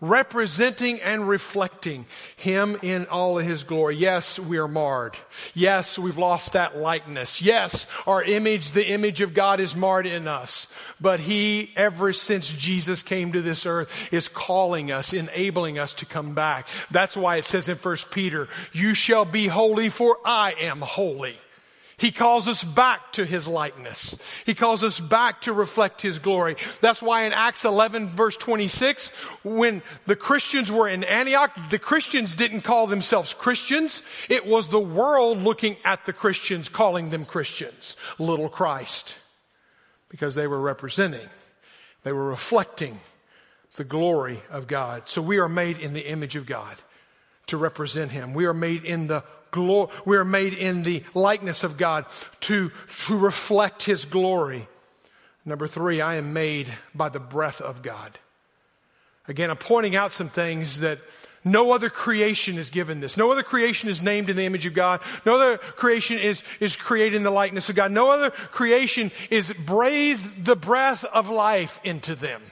representing 0.01 1.01
and 1.01 1.29
reflecting 1.29 2.07
Him 2.37 2.77
in 2.83 3.07
all 3.07 3.39
of 3.39 3.45
His 3.45 3.65
glory. 3.65 3.97
Yes, 3.97 4.39
we 4.39 4.59
are 4.59 4.69
marred. 4.69 5.17
Yes, 5.55 5.99
we've 5.99 6.19
lost 6.19 6.53
that 6.53 6.77
likeness. 6.77 7.41
Yes, 7.41 7.87
our 8.07 8.23
image, 8.23 8.73
the 8.73 8.87
image 8.87 9.21
of 9.21 9.35
God 9.35 9.61
is 9.61 9.77
marred 9.77 10.07
in 10.07 10.29
us. 10.29 10.69
But 11.01 11.21
He, 11.21 11.73
ever 11.77 12.13
since 12.13 12.51
Jesus 12.51 13.03
came 13.03 13.33
to 13.33 13.43
this 13.43 13.67
earth, 13.67 14.13
is 14.13 14.29
calling 14.29 14.93
us, 14.93 15.13
enabling 15.13 15.79
us 15.79 15.95
to 15.95 16.07
come 16.07 16.35
back. 16.35 16.69
That's 16.91 17.17
why 17.17 17.37
it 17.37 17.45
says 17.45 17.69
in 17.69 17.77
1 17.77 17.97
Peter, 18.11 18.49
you 18.73 18.95
shall 18.95 19.25
be 19.25 19.47
holy 19.47 19.89
for 19.89 20.19
I 20.25 20.53
am 20.53 20.81
holy. 20.81 21.39
He 21.99 22.13
calls 22.13 22.47
us 22.47 22.63
back 22.63 23.13
to 23.13 23.25
His 23.25 23.49
likeness. 23.49 24.19
He 24.45 24.55
calls 24.55 24.85
us 24.85 25.01
back 25.01 25.43
to 25.43 25.53
reflect 25.55 26.03
His 26.03 26.19
glory. 26.19 26.57
That's 26.83 27.01
why 27.01 27.23
in 27.23 27.33
Acts 27.33 27.65
11 27.65 28.09
verse 28.09 28.37
26, 28.37 29.11
when 29.43 29.83
the 30.05 30.17
Christians 30.17 30.71
were 30.71 30.89
in 30.89 31.05
Antioch, 31.05 31.59
the 31.71 31.79
Christians 31.79 32.35
didn't 32.35 32.63
call 32.63 32.87
themselves 32.87 33.33
Christians. 33.33 34.03
It 34.29 34.47
was 34.47 34.69
the 34.69 34.79
world 34.79 35.39
looking 35.39 35.79
at 35.85 36.05
the 36.05 36.13
Christians 36.13 36.69
calling 36.69 37.09
them 37.09 37.25
Christians. 37.25 37.97
Little 38.19 38.51
Christ. 38.51 39.17
Because 40.11 40.35
they 40.35 40.47
were 40.47 40.61
representing, 40.61 41.29
they 42.05 42.13
were 42.13 42.29
reflecting 42.29 43.01
the 43.77 43.85
glory 43.85 44.43
of 44.51 44.67
God. 44.67 45.09
So 45.09 45.23
we 45.23 45.39
are 45.39 45.49
made 45.49 45.79
in 45.79 45.95
the 45.95 46.09
image 46.09 46.37
of 46.37 46.47
God 46.47 46.77
to 47.47 47.57
represent 47.57 48.11
Him. 48.11 48.35
We 48.35 48.45
are 48.45 48.55
made 48.55 48.85
in 48.85 49.07
the 49.07 49.25
glory, 49.51 49.91
we 50.05 50.17
are 50.17 50.25
made 50.25 50.55
in 50.55 50.83
the 50.83 51.03
likeness 51.15 51.65
of 51.65 51.77
God 51.77 52.07
to, 52.41 52.71
to 53.07 53.17
reflect 53.17 53.83
His 53.83 54.05
glory. 54.05 54.69
Number 55.45 55.67
three, 55.67 56.01
I 56.01 56.17
am 56.17 56.33
made 56.33 56.69
by 56.95 57.09
the 57.09 57.21
breath 57.21 57.61
of 57.61 57.83
God. 57.83 58.19
Again, 59.29 59.51
I'm 59.51 59.57
pointing 59.57 59.97
out 59.97 60.13
some 60.13 60.29
things 60.29 60.81
that 60.81 60.99
no 61.45 61.71
other 61.71 61.91
creation 61.91 62.59
is 62.59 62.71
given 62.71 62.99
this. 62.99 63.17
No 63.17 63.31
other 63.31 63.45
creation 63.45 63.89
is 63.89 64.03
named 64.03 64.29
in 64.29 64.37
the 64.37 64.45
image 64.45 64.67
of 64.67 64.75
God. 64.75 65.01
No 65.25 65.37
other 65.37 65.59
creation 65.59 66.19
is, 66.19 66.43
is 66.59 66.75
created 66.75 67.15
in 67.15 67.23
the 67.23 67.31
likeness 67.31 67.69
of 67.69 67.77
God. 67.77 67.93
No 67.93 68.11
other 68.11 68.31
creation 68.31 69.13
is 69.31 69.53
breathed 69.53 70.45
the 70.45 70.57
breath 70.57 71.05
of 71.05 71.31
life 71.31 71.81
into 71.85 72.17
them. 72.17 72.43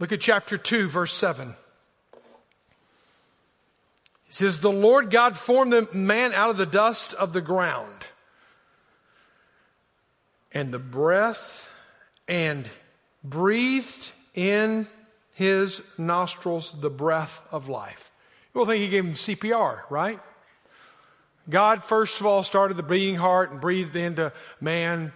Look 0.00 0.10
at 0.10 0.20
chapter 0.20 0.58
2, 0.58 0.88
verse 0.88 1.12
7 1.12 1.54
says, 4.36 4.60
The 4.60 4.70
Lord 4.70 5.10
God 5.10 5.36
formed 5.36 5.72
the 5.72 5.88
man 5.92 6.34
out 6.34 6.50
of 6.50 6.56
the 6.56 6.66
dust 6.66 7.14
of 7.14 7.32
the 7.32 7.40
ground. 7.40 7.92
And 10.52 10.72
the 10.72 10.78
breath 10.78 11.70
and 12.28 12.68
breathed 13.24 14.10
in 14.34 14.86
his 15.32 15.82
nostrils 15.96 16.74
the 16.80 16.90
breath 16.90 17.42
of 17.50 17.68
life. 17.68 18.10
You 18.54 18.60
will 18.60 18.66
think 18.66 18.82
he 18.82 18.88
gave 18.88 19.04
him 19.04 19.14
CPR, 19.14 19.80
right? 19.90 20.20
God, 21.48 21.84
first 21.84 22.20
of 22.20 22.26
all, 22.26 22.42
started 22.42 22.76
the 22.76 22.82
beating 22.82 23.16
heart 23.16 23.50
and 23.50 23.60
breathed 23.60 23.96
into 23.96 24.32
man 24.60 25.12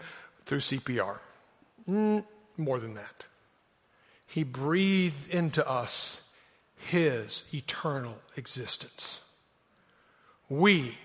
through 0.47 0.61
CPR. 0.61 1.19
Mm, 1.89 2.25
more 2.57 2.79
than 2.79 2.95
that. 2.95 3.25
He 4.27 4.45
breathed 4.45 5.29
into 5.31 5.67
us 5.69 6.21
his 6.89 7.45
eternal 7.53 8.17
existence. 8.37 9.21
We, 10.49 10.99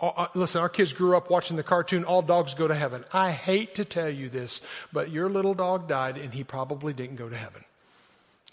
uh, 0.00 0.26
listen, 0.34 0.60
our 0.60 0.68
kids 0.68 0.92
grew 0.92 1.16
up 1.16 1.30
watching 1.30 1.56
the 1.56 1.62
cartoon, 1.62 2.04
All 2.04 2.22
Dogs 2.22 2.54
Go 2.54 2.68
to 2.68 2.74
Heaven. 2.74 3.04
I 3.12 3.30
hate 3.30 3.74
to 3.76 3.84
tell 3.84 4.08
you 4.08 4.28
this, 4.28 4.60
but 4.92 5.10
your 5.10 5.28
little 5.28 5.54
dog 5.54 5.88
died 5.88 6.18
and 6.18 6.34
he 6.34 6.44
probably 6.44 6.92
didn't 6.92 7.16
go 7.16 7.28
to 7.28 7.36
heaven. 7.36 7.64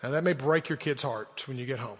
Now 0.01 0.12
that 0.12 0.23
may 0.23 0.34
break 0.34 0.69
your 0.69 0.77
kids' 0.77 1.01
hearts 1.01 1.47
when 1.47 1.58
you 1.58 1.65
get 1.65 1.79
home. 1.79 1.97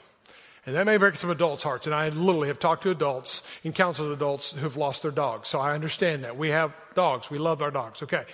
And 0.66 0.76
that 0.76 0.86
may 0.86 0.98
break 0.98 1.16
some 1.16 1.32
adults' 1.32 1.64
hearts. 1.64 1.88
And 1.88 1.96
I 1.96 2.10
literally 2.10 2.50
have 2.50 2.60
talked 2.60 2.84
to 2.84 2.92
adults 2.92 3.42
and 3.64 3.74
counseled 3.74 4.12
adults 4.12 4.52
who've 4.52 4.78
lost 4.78 5.02
their 5.02 5.12
dogs. 5.12 5.50
So 5.50 5.60
I 5.60 5.74
understand 5.74 6.24
that. 6.24 6.38
We 6.38 6.50
have 6.50 6.74
dogs. 6.96 7.30
We 7.30 7.38
love 7.38 7.62
our 7.62 7.72
dogs. 7.72 8.04
Okay. 8.04 8.26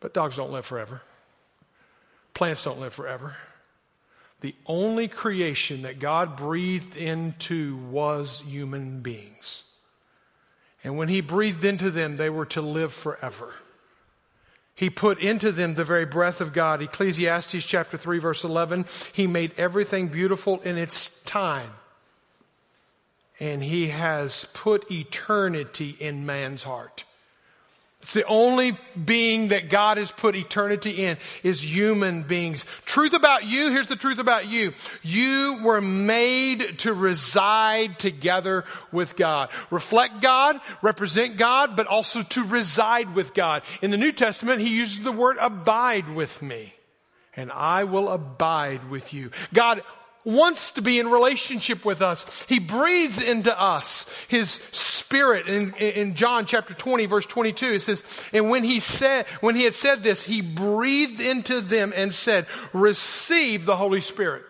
But 0.00 0.14
dogs 0.14 0.36
don't 0.36 0.52
live 0.52 0.64
forever. 0.64 1.02
Plants 2.34 2.62
don't 2.62 2.78
live 2.78 2.94
forever. 2.94 3.36
The 4.44 4.54
only 4.66 5.08
creation 5.08 5.80
that 5.84 5.98
God 5.98 6.36
breathed 6.36 6.98
into 6.98 7.78
was 7.78 8.42
human 8.46 9.00
beings. 9.00 9.64
And 10.84 10.98
when 10.98 11.08
He 11.08 11.22
breathed 11.22 11.64
into 11.64 11.90
them, 11.90 12.18
they 12.18 12.28
were 12.28 12.44
to 12.44 12.60
live 12.60 12.92
forever. 12.92 13.54
He 14.74 14.90
put 14.90 15.18
into 15.18 15.50
them 15.50 15.72
the 15.72 15.82
very 15.82 16.04
breath 16.04 16.42
of 16.42 16.52
God. 16.52 16.82
Ecclesiastes 16.82 17.64
chapter 17.64 17.96
3 17.96 18.18
verse 18.18 18.44
11. 18.44 18.84
He 19.14 19.26
made 19.26 19.54
everything 19.56 20.08
beautiful 20.08 20.60
in 20.60 20.76
its 20.76 21.08
time. 21.22 21.70
And 23.40 23.64
he 23.64 23.88
has 23.88 24.44
put 24.52 24.92
eternity 24.92 25.96
in 25.98 26.26
man's 26.26 26.64
heart. 26.64 27.04
It's 28.04 28.12
the 28.12 28.26
only 28.26 28.76
being 29.02 29.48
that 29.48 29.70
God 29.70 29.96
has 29.96 30.10
put 30.10 30.36
eternity 30.36 31.06
in 31.06 31.16
is 31.42 31.64
human 31.64 32.22
beings. 32.22 32.66
Truth 32.84 33.14
about 33.14 33.44
you, 33.44 33.70
here's 33.70 33.86
the 33.86 33.96
truth 33.96 34.18
about 34.18 34.46
you. 34.46 34.74
You 35.02 35.60
were 35.62 35.80
made 35.80 36.80
to 36.80 36.92
reside 36.92 37.98
together 37.98 38.66
with 38.92 39.16
God. 39.16 39.48
Reflect 39.70 40.20
God, 40.20 40.60
represent 40.82 41.38
God, 41.38 41.76
but 41.76 41.86
also 41.86 42.22
to 42.22 42.44
reside 42.44 43.14
with 43.14 43.32
God. 43.32 43.62
In 43.80 43.90
the 43.90 43.96
New 43.96 44.12
Testament, 44.12 44.60
he 44.60 44.76
uses 44.76 45.00
the 45.00 45.10
word 45.10 45.38
abide 45.40 46.14
with 46.14 46.42
me. 46.42 46.74
And 47.34 47.50
I 47.50 47.84
will 47.84 48.10
abide 48.10 48.90
with 48.90 49.14
you. 49.14 49.30
God 49.54 49.80
wants 50.24 50.72
to 50.72 50.82
be 50.82 50.98
in 50.98 51.08
relationship 51.08 51.84
with 51.84 52.02
us. 52.02 52.44
He 52.48 52.58
breathes 52.58 53.20
into 53.20 53.58
us 53.58 54.06
His 54.28 54.60
Spirit. 54.72 55.46
In, 55.48 55.74
in 55.74 56.14
John 56.14 56.46
chapter 56.46 56.74
20 56.74 57.06
verse 57.06 57.26
22 57.26 57.66
it 57.66 57.82
says, 57.82 58.02
and 58.32 58.48
when 58.48 58.64
he 58.64 58.80
said, 58.80 59.26
when 59.40 59.54
he 59.54 59.64
had 59.64 59.74
said 59.74 60.02
this, 60.02 60.22
he 60.22 60.40
breathed 60.40 61.20
into 61.20 61.60
them 61.60 61.92
and 61.94 62.12
said, 62.12 62.46
receive 62.72 63.66
the 63.66 63.76
Holy 63.76 64.00
Spirit. 64.00 64.44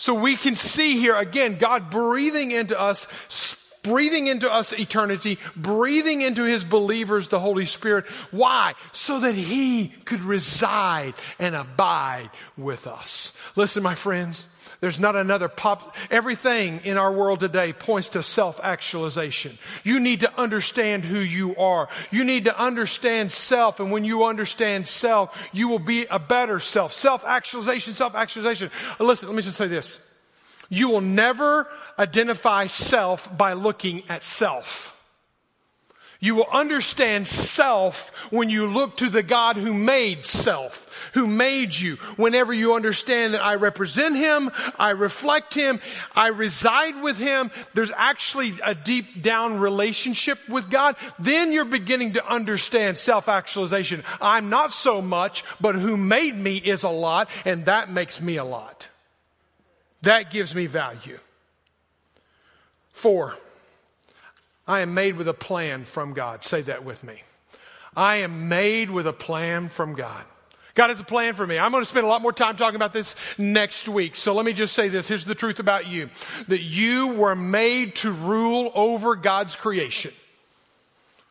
So 0.00 0.14
we 0.14 0.36
can 0.36 0.54
see 0.54 0.98
here 0.98 1.14
again, 1.14 1.56
God 1.56 1.90
breathing 1.90 2.52
into 2.52 2.78
us, 2.78 3.06
breathing 3.82 4.26
into 4.26 4.52
us 4.52 4.72
eternity, 4.72 5.38
breathing 5.56 6.22
into 6.22 6.44
his 6.44 6.64
believers 6.64 7.28
the 7.28 7.40
Holy 7.40 7.66
Spirit. 7.66 8.06
Why? 8.30 8.74
So 8.92 9.20
that 9.20 9.34
he 9.34 9.88
could 10.04 10.20
reside 10.20 11.14
and 11.38 11.54
abide 11.54 12.30
with 12.56 12.86
us. 12.86 13.32
Listen, 13.56 13.82
my 13.82 13.94
friends, 13.94 14.46
there's 14.80 15.00
not 15.00 15.16
another 15.16 15.48
pop. 15.48 15.96
Everything 16.10 16.80
in 16.84 16.96
our 16.96 17.12
world 17.12 17.40
today 17.40 17.72
points 17.72 18.10
to 18.10 18.22
self-actualization. 18.22 19.58
You 19.84 20.00
need 20.00 20.20
to 20.20 20.38
understand 20.38 21.04
who 21.04 21.18
you 21.18 21.56
are. 21.56 21.88
You 22.10 22.24
need 22.24 22.44
to 22.44 22.58
understand 22.58 23.32
self. 23.32 23.80
And 23.80 23.90
when 23.90 24.04
you 24.04 24.24
understand 24.24 24.86
self, 24.86 25.36
you 25.52 25.68
will 25.68 25.78
be 25.78 26.06
a 26.10 26.18
better 26.18 26.60
self. 26.60 26.92
Self-actualization, 26.92 27.94
self-actualization. 27.94 28.70
Listen, 28.98 29.28
let 29.28 29.36
me 29.36 29.42
just 29.42 29.58
say 29.58 29.66
this. 29.66 30.00
You 30.70 30.88
will 30.88 31.02
never 31.02 31.66
identify 31.98 32.68
self 32.68 33.36
by 33.36 33.52
looking 33.52 34.04
at 34.08 34.22
self. 34.22 34.96
You 36.22 36.34
will 36.34 36.46
understand 36.52 37.26
self 37.26 38.10
when 38.30 38.50
you 38.50 38.66
look 38.66 38.98
to 38.98 39.08
the 39.08 39.22
God 39.22 39.56
who 39.56 39.72
made 39.72 40.26
self, 40.26 41.10
who 41.14 41.26
made 41.26 41.74
you. 41.74 41.96
Whenever 42.16 42.52
you 42.52 42.74
understand 42.74 43.32
that 43.32 43.42
I 43.42 43.54
represent 43.54 44.16
Him, 44.16 44.50
I 44.78 44.90
reflect 44.90 45.54
Him, 45.54 45.80
I 46.14 46.28
reside 46.28 47.02
with 47.02 47.18
Him, 47.18 47.50
there's 47.72 47.90
actually 47.96 48.52
a 48.62 48.74
deep 48.74 49.22
down 49.22 49.60
relationship 49.60 50.38
with 50.46 50.68
God, 50.68 50.96
then 51.18 51.52
you're 51.52 51.64
beginning 51.64 52.12
to 52.12 52.26
understand 52.26 52.98
self-actualization. 52.98 54.04
I'm 54.20 54.50
not 54.50 54.72
so 54.72 55.00
much, 55.00 55.42
but 55.58 55.74
who 55.74 55.96
made 55.96 56.36
me 56.36 56.58
is 56.58 56.82
a 56.82 56.90
lot, 56.90 57.30
and 57.46 57.64
that 57.64 57.90
makes 57.90 58.20
me 58.20 58.36
a 58.36 58.44
lot. 58.44 58.89
That 60.02 60.30
gives 60.30 60.54
me 60.54 60.66
value. 60.66 61.18
Four. 62.92 63.34
I 64.66 64.80
am 64.80 64.94
made 64.94 65.16
with 65.16 65.28
a 65.28 65.34
plan 65.34 65.84
from 65.84 66.12
God. 66.12 66.44
Say 66.44 66.62
that 66.62 66.84
with 66.84 67.02
me. 67.02 67.22
I 67.96 68.16
am 68.16 68.48
made 68.48 68.90
with 68.90 69.06
a 69.06 69.12
plan 69.12 69.68
from 69.68 69.94
God. 69.94 70.24
God 70.74 70.88
has 70.88 71.00
a 71.00 71.04
plan 71.04 71.34
for 71.34 71.46
me. 71.46 71.58
I'm 71.58 71.72
going 71.72 71.82
to 71.82 71.90
spend 71.90 72.06
a 72.06 72.08
lot 72.08 72.22
more 72.22 72.32
time 72.32 72.56
talking 72.56 72.76
about 72.76 72.92
this 72.92 73.16
next 73.36 73.88
week. 73.88 74.14
So 74.14 74.32
let 74.32 74.44
me 74.46 74.52
just 74.52 74.74
say 74.74 74.88
this. 74.88 75.08
Here's 75.08 75.24
the 75.24 75.34
truth 75.34 75.58
about 75.58 75.88
you. 75.88 76.08
That 76.46 76.62
you 76.62 77.08
were 77.08 77.34
made 77.34 77.96
to 77.96 78.12
rule 78.12 78.70
over 78.74 79.16
God's 79.16 79.56
creation. 79.56 80.12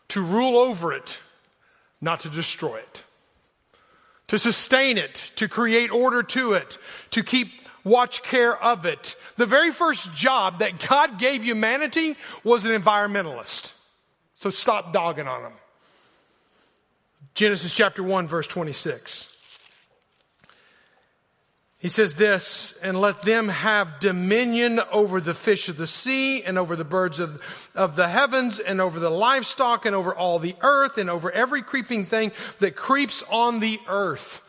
To 0.10 0.22
rule 0.22 0.58
over 0.58 0.92
it, 0.92 1.20
not 2.02 2.22
to 2.22 2.30
destroy 2.30 2.78
it. 2.78 3.04
To 4.28 4.38
sustain 4.38 4.98
it, 4.98 5.32
to 5.38 5.48
create 5.48 5.92
order 5.92 6.22
to 6.22 6.54
it, 6.54 6.78
to 7.12 7.24
keep 7.24 7.59
watch 7.84 8.24
care 8.24 8.56
of 8.62 8.86
it. 8.86 9.16
The 9.38 9.46
very 9.46 9.72
first 9.72 10.14
job 10.14 10.60
that 10.60 10.86
God 10.88 11.20
gave 11.20 11.44
humanity 11.44 12.16
was 12.44 12.66
an 12.66 12.72
environmentalist. 12.72 13.74
So 14.36 14.50
stop 14.50 14.94
dogging 14.94 15.28
on 15.28 15.44
them. 15.44 15.54
Genesis 17.34 17.74
chapter 17.74 18.04
1 18.04 18.28
verse 18.28 18.48
26. 18.48 19.30
He 21.80 21.88
says 21.88 22.16
this, 22.16 22.74
and 22.84 23.00
let 23.00 23.22
them 23.22 23.48
have 23.48 24.02
dominion 24.02 24.82
over 24.92 25.22
the 25.22 25.34
fish 25.34 25.70
of 25.70 25.78
the 25.78 25.88
sea 25.88 26.44
and 26.44 26.58
over 26.58 26.76
the 26.76 26.84
birds 26.84 27.22
of, 27.22 27.42
of 27.74 27.96
the 27.96 28.10
heavens 28.10 28.60
and 28.60 28.82
over 28.82 29.00
the 29.00 29.10
livestock 29.10 29.86
and 29.86 29.96
over 29.96 30.14
all 30.14 30.40
the 30.40 30.56
earth 30.60 30.98
and 30.98 31.10
over 31.10 31.32
every 31.32 31.62
creeping 31.62 32.06
thing 32.06 32.34
that 32.60 32.76
creeps 32.76 33.24
on 33.30 33.62
the 33.62 33.80
earth. 33.88 34.42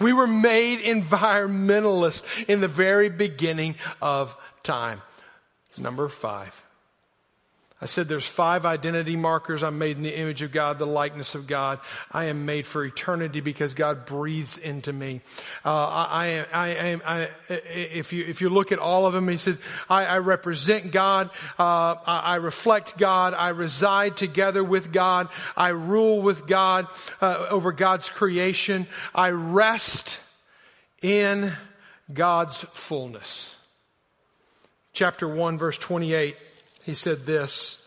We 0.00 0.12
were 0.12 0.26
made 0.26 0.80
environmentalists 0.80 2.44
in 2.48 2.60
the 2.60 2.68
very 2.68 3.08
beginning 3.08 3.76
of 4.00 4.34
time. 4.62 5.02
Number 5.78 6.08
five. 6.08 6.62
I 7.82 7.86
said 7.86 8.08
there's 8.08 8.26
five 8.26 8.66
identity 8.66 9.16
markers. 9.16 9.62
I'm 9.62 9.78
made 9.78 9.96
in 9.96 10.02
the 10.02 10.14
image 10.14 10.42
of 10.42 10.52
God, 10.52 10.78
the 10.78 10.86
likeness 10.86 11.34
of 11.34 11.46
God. 11.46 11.80
I 12.12 12.24
am 12.26 12.44
made 12.44 12.66
for 12.66 12.84
eternity 12.84 13.40
because 13.40 13.72
God 13.72 14.04
breathes 14.04 14.58
into 14.58 14.92
me. 14.92 15.22
Uh, 15.64 15.70
I, 15.70 16.44
I, 16.52 16.68
am, 16.68 17.02
I, 17.06 17.30
if 17.48 18.12
you, 18.12 18.26
if 18.26 18.42
you 18.42 18.50
look 18.50 18.70
at 18.70 18.78
all 18.78 19.06
of 19.06 19.14
them, 19.14 19.28
he 19.28 19.38
said, 19.38 19.56
I, 19.88 20.04
I 20.04 20.18
represent 20.18 20.92
God. 20.92 21.30
Uh, 21.58 21.96
I, 22.06 22.20
I, 22.24 22.34
reflect 22.36 22.98
God. 22.98 23.32
I 23.32 23.48
reside 23.48 24.14
together 24.14 24.62
with 24.62 24.92
God. 24.92 25.28
I 25.56 25.70
rule 25.70 26.20
with 26.20 26.46
God, 26.46 26.86
uh, 27.22 27.46
over 27.48 27.72
God's 27.72 28.10
creation. 28.10 28.86
I 29.14 29.30
rest 29.30 30.20
in 31.00 31.50
God's 32.12 32.58
fullness. 32.74 33.56
Chapter 34.92 35.26
1 35.26 35.56
verse 35.56 35.78
28 35.78 36.36
he 36.90 36.94
said 36.94 37.24
this 37.24 37.86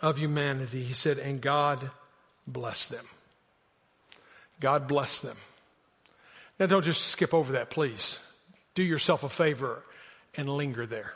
of 0.00 0.16
humanity. 0.16 0.84
He 0.84 0.92
said, 0.92 1.18
and 1.18 1.40
God 1.40 1.90
bless 2.46 2.86
them. 2.86 3.04
God 4.60 4.86
bless 4.86 5.18
them. 5.18 5.36
Now 6.60 6.66
don't 6.66 6.84
just 6.84 7.04
skip 7.06 7.34
over 7.34 7.54
that, 7.54 7.68
please. 7.68 8.20
Do 8.76 8.84
yourself 8.84 9.24
a 9.24 9.28
favor 9.28 9.82
and 10.36 10.48
linger 10.48 10.86
there. 10.86 11.14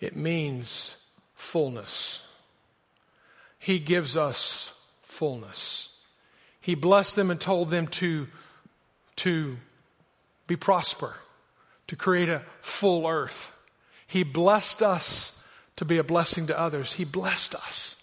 It 0.00 0.16
means 0.16 0.96
fullness. 1.34 2.26
He 3.58 3.78
gives 3.78 4.16
us 4.16 4.72
fullness. 5.02 5.90
He 6.62 6.74
blessed 6.76 7.14
them 7.14 7.30
and 7.30 7.38
told 7.38 7.68
them 7.68 7.88
to, 7.88 8.26
to 9.16 9.58
be 10.46 10.56
prosper, 10.56 11.16
to 11.88 11.96
create 11.96 12.30
a 12.30 12.42
full 12.62 13.06
earth. 13.06 13.52
He 14.06 14.22
blessed 14.22 14.80
us 14.80 15.34
to 15.78 15.84
be 15.84 15.98
a 15.98 16.04
blessing 16.04 16.48
to 16.48 16.58
others. 16.58 16.92
He 16.92 17.04
blessed 17.04 17.54
us. 17.54 17.96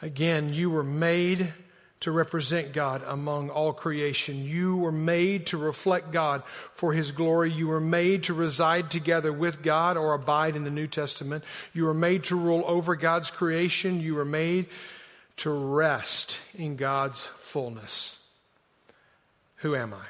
Again, 0.00 0.54
you 0.54 0.70
were 0.70 0.84
made 0.84 1.52
to 2.00 2.12
represent 2.12 2.72
God 2.72 3.02
among 3.04 3.50
all 3.50 3.72
creation. 3.72 4.44
You 4.44 4.76
were 4.76 4.92
made 4.92 5.46
to 5.46 5.58
reflect 5.58 6.12
God 6.12 6.44
for 6.72 6.92
His 6.92 7.10
glory. 7.10 7.52
You 7.52 7.66
were 7.66 7.80
made 7.80 8.24
to 8.24 8.34
reside 8.34 8.92
together 8.92 9.32
with 9.32 9.62
God 9.62 9.96
or 9.96 10.14
abide 10.14 10.54
in 10.54 10.62
the 10.62 10.70
New 10.70 10.86
Testament. 10.86 11.42
You 11.72 11.84
were 11.84 11.94
made 11.94 12.24
to 12.24 12.36
rule 12.36 12.62
over 12.64 12.94
God's 12.94 13.30
creation. 13.32 14.00
You 14.00 14.14
were 14.14 14.24
made 14.24 14.66
to 15.38 15.50
rest 15.50 16.38
in 16.54 16.76
God's 16.76 17.24
fullness. 17.40 18.18
Who 19.56 19.74
am 19.74 19.94
I? 19.94 20.06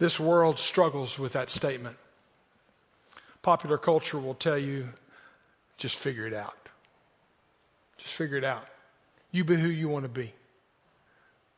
This 0.00 0.18
world 0.18 0.58
struggles 0.58 1.16
with 1.16 1.34
that 1.34 1.50
statement. 1.50 1.96
Popular 3.46 3.78
culture 3.78 4.18
will 4.18 4.34
tell 4.34 4.58
you 4.58 4.88
just 5.76 5.94
figure 5.94 6.26
it 6.26 6.34
out. 6.34 6.68
Just 7.96 8.12
figure 8.12 8.36
it 8.36 8.42
out. 8.42 8.66
You 9.30 9.44
be 9.44 9.54
who 9.54 9.68
you 9.68 9.88
want 9.88 10.02
to 10.04 10.08
be. 10.08 10.32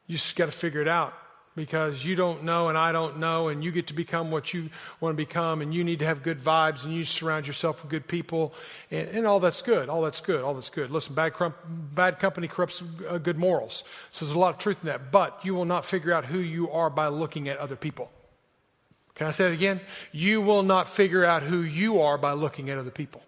You 0.06 0.18
just 0.18 0.36
got 0.36 0.44
to 0.44 0.52
figure 0.52 0.82
it 0.82 0.86
out 0.86 1.14
because 1.56 2.04
you 2.04 2.14
don't 2.14 2.44
know 2.44 2.68
and 2.68 2.76
I 2.76 2.92
don't 2.92 3.20
know, 3.20 3.48
and 3.48 3.64
you 3.64 3.72
get 3.72 3.86
to 3.86 3.94
become 3.94 4.30
what 4.30 4.52
you 4.52 4.68
want 5.00 5.14
to 5.14 5.16
become, 5.16 5.62
and 5.62 5.72
you 5.72 5.82
need 5.82 6.00
to 6.00 6.04
have 6.04 6.22
good 6.22 6.38
vibes, 6.38 6.84
and 6.84 6.92
you 6.92 7.06
surround 7.06 7.46
yourself 7.46 7.82
with 7.82 7.90
good 7.90 8.06
people, 8.06 8.52
and, 8.90 9.08
and 9.08 9.26
all 9.26 9.40
that's 9.40 9.62
good. 9.62 9.88
All 9.88 10.02
that's 10.02 10.20
good. 10.20 10.44
All 10.44 10.52
that's 10.52 10.68
good. 10.68 10.90
Listen, 10.90 11.14
bad, 11.14 11.32
bad 11.94 12.18
company 12.18 12.48
corrupts 12.48 12.82
uh, 13.08 13.16
good 13.16 13.38
morals. 13.38 13.82
So 14.12 14.26
there's 14.26 14.36
a 14.36 14.38
lot 14.38 14.52
of 14.52 14.58
truth 14.58 14.76
in 14.82 14.88
that, 14.88 15.10
but 15.10 15.40
you 15.42 15.54
will 15.54 15.64
not 15.64 15.86
figure 15.86 16.12
out 16.12 16.26
who 16.26 16.38
you 16.38 16.70
are 16.70 16.90
by 16.90 17.08
looking 17.08 17.48
at 17.48 17.56
other 17.56 17.76
people. 17.76 18.10
Can 19.18 19.26
I 19.26 19.32
say 19.32 19.46
it 19.46 19.52
again? 19.52 19.80
You 20.12 20.40
will 20.40 20.62
not 20.62 20.88
figure 20.88 21.24
out 21.24 21.42
who 21.42 21.60
you 21.60 22.00
are 22.00 22.16
by 22.16 22.32
looking 22.32 22.70
at 22.70 22.78
other 22.78 22.92
people. 22.92 23.20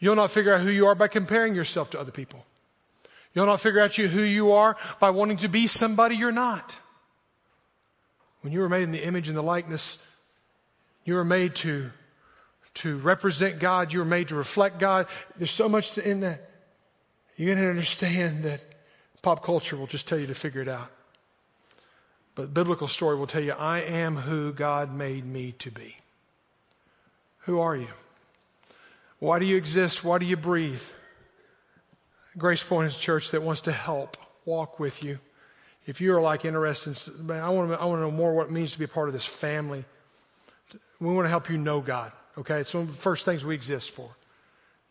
You'll 0.00 0.16
not 0.16 0.32
figure 0.32 0.52
out 0.52 0.60
who 0.60 0.70
you 0.70 0.86
are 0.86 0.96
by 0.96 1.06
comparing 1.06 1.54
yourself 1.54 1.90
to 1.90 2.00
other 2.00 2.10
people. 2.10 2.44
You'll 3.32 3.46
not 3.46 3.60
figure 3.60 3.80
out 3.80 3.96
you, 3.96 4.08
who 4.08 4.22
you 4.22 4.52
are 4.52 4.76
by 4.98 5.10
wanting 5.10 5.36
to 5.38 5.48
be 5.48 5.68
somebody 5.68 6.16
you're 6.16 6.32
not. 6.32 6.74
When 8.40 8.52
you 8.52 8.58
were 8.58 8.68
made 8.68 8.82
in 8.82 8.90
the 8.90 9.06
image 9.06 9.28
and 9.28 9.36
the 9.36 9.42
likeness, 9.42 9.98
you 11.04 11.14
were 11.14 11.24
made 11.24 11.54
to, 11.56 11.92
to 12.74 12.98
represent 12.98 13.60
God. 13.60 13.92
You 13.92 14.00
were 14.00 14.04
made 14.04 14.28
to 14.28 14.34
reflect 14.34 14.80
God. 14.80 15.06
There's 15.36 15.52
so 15.52 15.68
much 15.68 15.96
in 15.96 16.20
that. 16.20 16.50
You're 17.36 17.54
going 17.54 17.64
to 17.64 17.70
understand 17.70 18.42
that 18.42 18.64
pop 19.22 19.44
culture 19.44 19.76
will 19.76 19.86
just 19.86 20.08
tell 20.08 20.18
you 20.18 20.26
to 20.26 20.34
figure 20.34 20.60
it 20.60 20.68
out. 20.68 20.90
But 22.34 22.54
biblical 22.54 22.88
story 22.88 23.16
will 23.16 23.26
tell 23.26 23.42
you, 23.42 23.52
I 23.52 23.80
am 23.80 24.16
who 24.16 24.52
God 24.52 24.94
made 24.94 25.24
me 25.24 25.52
to 25.58 25.70
be. 25.70 25.98
Who 27.40 27.60
are 27.60 27.76
you? 27.76 27.88
Why 29.18 29.38
do 29.38 29.44
you 29.44 29.56
exist? 29.56 30.02
Why 30.02 30.18
do 30.18 30.26
you 30.26 30.36
breathe? 30.36 30.82
Grace 32.38 32.62
Point 32.62 32.88
is 32.88 32.96
a 32.96 32.98
church 32.98 33.30
that 33.32 33.42
wants 33.42 33.62
to 33.62 33.72
help 33.72 34.16
walk 34.44 34.80
with 34.80 35.04
you. 35.04 35.18
If 35.86 36.00
you 36.00 36.14
are 36.14 36.20
like 36.20 36.44
interested, 36.44 36.96
in, 37.20 37.30
I 37.30 37.48
want 37.50 37.70
to, 37.70 37.80
I 37.80 37.84
want 37.84 37.98
to 37.98 38.02
know 38.02 38.10
more 38.10 38.34
what 38.34 38.46
it 38.46 38.52
means 38.52 38.72
to 38.72 38.78
be 38.78 38.84
a 38.84 38.88
part 38.88 39.08
of 39.08 39.12
this 39.12 39.26
family. 39.26 39.84
We 41.00 41.12
want 41.12 41.26
to 41.26 41.30
help 41.30 41.50
you 41.50 41.58
know 41.58 41.80
God. 41.80 42.12
Okay, 42.38 42.60
it's 42.60 42.72
one 42.72 42.84
of 42.84 42.88
the 42.88 43.02
first 43.02 43.24
things 43.24 43.44
we 43.44 43.54
exist 43.54 43.90
for. 43.90 44.08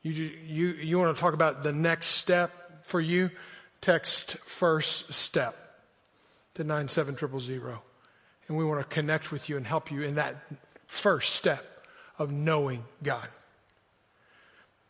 You, 0.03 0.11
you, 0.11 0.67
you 0.73 0.99
want 0.99 1.15
to 1.15 1.19
talk 1.19 1.33
about 1.33 1.63
the 1.63 1.73
next 1.73 2.07
step 2.07 2.85
for 2.85 2.99
you? 2.99 3.31
Text 3.79 4.37
first 4.39 5.13
step 5.13 5.61
to 6.55 6.63
97000. 6.63 7.61
And 8.47 8.57
we 8.57 8.65
want 8.65 8.81
to 8.81 8.87
connect 8.93 9.31
with 9.31 9.49
you 9.49 9.57
and 9.57 9.65
help 9.65 9.91
you 9.91 10.03
in 10.03 10.15
that 10.15 10.35
first 10.87 11.35
step 11.35 11.85
of 12.17 12.31
knowing 12.31 12.83
God. 13.01 13.27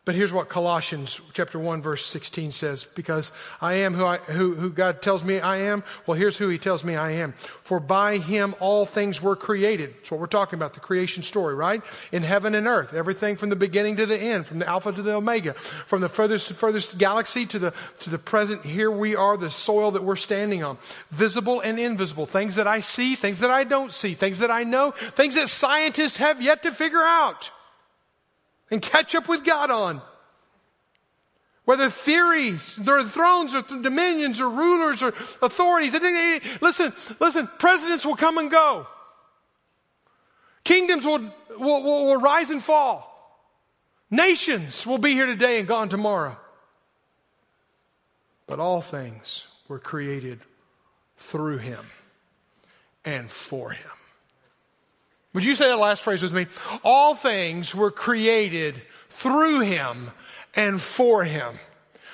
But 0.03 0.15
here's 0.15 0.33
what 0.33 0.49
Colossians 0.49 1.21
chapter 1.33 1.59
1 1.59 1.83
verse 1.83 2.03
16 2.03 2.51
says, 2.51 2.85
because 2.85 3.31
I 3.61 3.73
am 3.73 3.93
who, 3.93 4.03
I, 4.03 4.17
who, 4.17 4.55
who 4.55 4.71
God 4.71 4.99
tells 4.99 5.23
me 5.23 5.39
I 5.39 5.57
am. 5.57 5.83
Well, 6.07 6.17
here's 6.17 6.37
who 6.37 6.49
he 6.49 6.57
tells 6.57 6.83
me 6.83 6.95
I 6.95 7.11
am. 7.11 7.33
For 7.33 7.79
by 7.79 8.17
him 8.17 8.55
all 8.59 8.87
things 8.87 9.21
were 9.21 9.35
created. 9.35 9.93
That's 9.93 10.09
what 10.09 10.19
we're 10.19 10.25
talking 10.25 10.57
about, 10.57 10.73
the 10.73 10.79
creation 10.79 11.21
story, 11.21 11.53
right? 11.53 11.83
In 12.11 12.23
heaven 12.23 12.55
and 12.55 12.65
earth. 12.65 12.95
Everything 12.95 13.35
from 13.35 13.49
the 13.49 13.55
beginning 13.55 13.97
to 13.97 14.07
the 14.07 14.17
end, 14.17 14.47
from 14.47 14.57
the 14.57 14.67
Alpha 14.67 14.91
to 14.91 15.03
the 15.03 15.13
Omega, 15.13 15.53
from 15.53 16.01
the 16.01 16.09
furthest, 16.09 16.51
furthest 16.53 16.97
galaxy 16.97 17.45
to 17.45 17.59
the, 17.59 17.73
to 17.99 18.09
the 18.09 18.17
present. 18.17 18.65
Here 18.65 18.89
we 18.89 19.15
are, 19.15 19.37
the 19.37 19.51
soil 19.51 19.91
that 19.91 20.03
we're 20.03 20.15
standing 20.15 20.63
on. 20.63 20.79
Visible 21.11 21.61
and 21.61 21.79
invisible. 21.79 22.25
Things 22.25 22.55
that 22.55 22.65
I 22.65 22.79
see, 22.79 23.13
things 23.13 23.37
that 23.41 23.51
I 23.51 23.65
don't 23.65 23.93
see, 23.93 24.15
things 24.15 24.39
that 24.39 24.49
I 24.49 24.63
know, 24.63 24.91
things 24.91 25.35
that 25.35 25.47
scientists 25.47 26.17
have 26.17 26.41
yet 26.41 26.63
to 26.63 26.71
figure 26.71 27.03
out 27.03 27.51
and 28.71 28.81
catch 28.81 29.13
up 29.13 29.27
with 29.27 29.43
God 29.43 29.69
on. 29.69 30.01
Whether 31.65 31.89
theories, 31.89 32.79
or 32.87 33.03
thrones, 33.03 33.53
or 33.53 33.61
dominions, 33.61 34.41
or 34.41 34.49
rulers, 34.49 35.03
or 35.03 35.09
authorities. 35.41 35.93
Listen, 36.59 36.91
listen, 37.19 37.47
presidents 37.59 38.05
will 38.05 38.15
come 38.15 38.39
and 38.39 38.49
go. 38.49 38.87
Kingdoms 40.63 41.05
will, 41.05 41.19
will, 41.57 41.83
will, 41.83 42.05
will 42.05 42.19
rise 42.19 42.49
and 42.49 42.63
fall. 42.63 43.07
Nations 44.09 44.85
will 44.85 44.97
be 44.97 45.11
here 45.11 45.27
today 45.27 45.59
and 45.59 45.67
gone 45.67 45.89
tomorrow. 45.89 46.37
But 48.47 48.59
all 48.59 48.81
things 48.81 49.47
were 49.67 49.79
created 49.79 50.41
through 51.17 51.59
him 51.59 51.85
and 53.05 53.29
for 53.29 53.71
him. 53.71 53.89
Would 55.33 55.45
you 55.45 55.55
say 55.55 55.67
that 55.67 55.77
last 55.77 56.03
phrase 56.03 56.21
with 56.21 56.33
me? 56.33 56.47
All 56.83 57.15
things 57.15 57.73
were 57.73 57.91
created 57.91 58.81
through 59.09 59.61
him 59.61 60.11
and 60.53 60.81
for 60.81 61.23
him. 61.23 61.57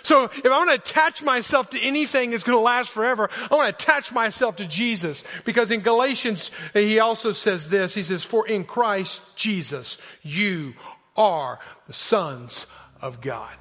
So 0.03 0.25
if 0.25 0.45
I 0.45 0.49
want 0.49 0.69
to 0.69 0.75
attach 0.75 1.21
myself 1.21 1.71
to 1.71 1.81
anything 1.81 2.31
that's 2.31 2.43
going 2.43 2.57
to 2.57 2.63
last 2.63 2.91
forever, 2.91 3.29
I 3.51 3.55
want 3.55 3.77
to 3.77 3.83
attach 3.83 4.13
myself 4.13 4.57
to 4.57 4.65
Jesus. 4.65 5.23
Because 5.43 5.71
in 5.71 5.81
Galatians, 5.81 6.51
he 6.73 6.99
also 6.99 7.31
says 7.31 7.67
this. 7.67 7.93
He 7.93 8.03
says, 8.03 8.23
for 8.23 8.47
in 8.47 8.63
Christ 8.63 9.21
Jesus, 9.35 9.97
you 10.21 10.75
are 11.17 11.59
the 11.87 11.93
sons 11.93 12.67
of 13.01 13.19
God. 13.19 13.57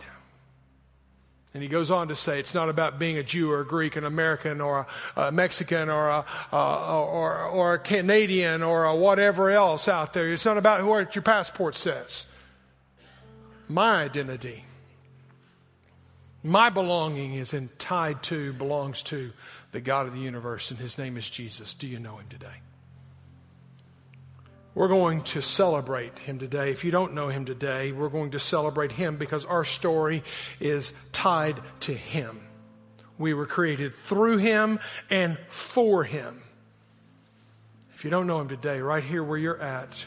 And 1.56 1.62
he 1.62 1.70
goes 1.70 1.90
on 1.90 2.08
to 2.08 2.16
say 2.16 2.38
it's 2.38 2.52
not 2.52 2.68
about 2.68 2.98
being 2.98 3.16
a 3.16 3.22
Jew 3.22 3.50
or 3.50 3.62
a 3.62 3.66
Greek, 3.66 3.96
an 3.96 4.04
American 4.04 4.60
or 4.60 4.86
a, 5.16 5.22
a 5.28 5.32
Mexican 5.32 5.88
or 5.88 6.06
a, 6.10 6.24
or, 6.52 7.44
or 7.44 7.72
a 7.72 7.78
Canadian 7.78 8.62
or 8.62 8.84
a 8.84 8.94
whatever 8.94 9.50
else 9.50 9.88
out 9.88 10.12
there. 10.12 10.30
It's 10.30 10.44
not 10.44 10.58
about 10.58 10.84
what 10.84 11.14
your 11.14 11.22
passport 11.22 11.76
says. 11.76 12.26
My 13.68 14.02
identity, 14.02 14.66
my 16.42 16.68
belonging 16.68 17.32
is 17.32 17.54
in, 17.54 17.70
tied 17.78 18.22
to, 18.24 18.52
belongs 18.52 19.00
to 19.04 19.32
the 19.72 19.80
God 19.80 20.06
of 20.06 20.12
the 20.12 20.20
universe, 20.20 20.70
and 20.70 20.78
his 20.78 20.98
name 20.98 21.16
is 21.16 21.26
Jesus. 21.26 21.72
Do 21.72 21.88
you 21.88 21.98
know 21.98 22.18
him 22.18 22.28
today? 22.28 22.60
We're 24.76 24.88
going 24.88 25.22
to 25.22 25.40
celebrate 25.40 26.18
him 26.18 26.38
today. 26.38 26.70
If 26.70 26.84
you 26.84 26.90
don't 26.90 27.14
know 27.14 27.28
him 27.28 27.46
today, 27.46 27.92
we're 27.92 28.10
going 28.10 28.32
to 28.32 28.38
celebrate 28.38 28.92
him 28.92 29.16
because 29.16 29.46
our 29.46 29.64
story 29.64 30.22
is 30.60 30.92
tied 31.12 31.58
to 31.80 31.94
him. 31.94 32.46
We 33.16 33.32
were 33.32 33.46
created 33.46 33.94
through 33.94 34.36
him 34.36 34.78
and 35.08 35.38
for 35.48 36.04
him. 36.04 36.42
If 37.94 38.04
you 38.04 38.10
don't 38.10 38.26
know 38.26 38.38
him 38.38 38.48
today, 38.48 38.82
right 38.82 39.02
here 39.02 39.24
where 39.24 39.38
you're 39.38 39.58
at, 39.62 40.04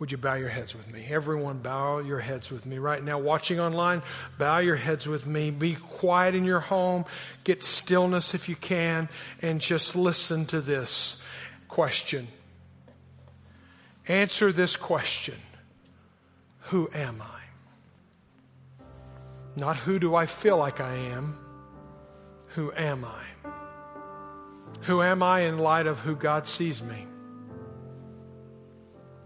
would 0.00 0.10
you 0.10 0.18
bow 0.18 0.34
your 0.34 0.48
heads 0.48 0.74
with 0.74 0.92
me? 0.92 1.06
Everyone, 1.08 1.58
bow 1.60 1.98
your 1.98 2.18
heads 2.18 2.50
with 2.50 2.66
me. 2.66 2.78
Right 2.78 3.00
now, 3.00 3.20
watching 3.20 3.60
online, 3.60 4.02
bow 4.38 4.58
your 4.58 4.74
heads 4.74 5.06
with 5.06 5.24
me. 5.24 5.52
Be 5.52 5.76
quiet 5.76 6.34
in 6.34 6.44
your 6.44 6.58
home. 6.58 7.04
Get 7.44 7.62
stillness 7.62 8.34
if 8.34 8.48
you 8.48 8.56
can, 8.56 9.08
and 9.40 9.60
just 9.60 9.94
listen 9.94 10.46
to 10.46 10.60
this 10.60 11.16
question. 11.68 12.26
Answer 14.08 14.52
this 14.52 14.76
question 14.76 15.40
Who 16.70 16.90
am 16.94 17.22
I? 17.22 17.40
Not 19.56 19.76
who 19.76 19.98
do 19.98 20.14
I 20.14 20.26
feel 20.26 20.58
like 20.58 20.80
I 20.80 20.94
am? 20.94 21.38
Who 22.48 22.72
am 22.72 23.04
I? 23.04 23.24
Who 24.82 25.02
am 25.02 25.22
I 25.22 25.40
in 25.40 25.58
light 25.58 25.86
of 25.86 26.00
who 26.00 26.16
God 26.16 26.46
sees 26.46 26.82
me? 26.82 27.06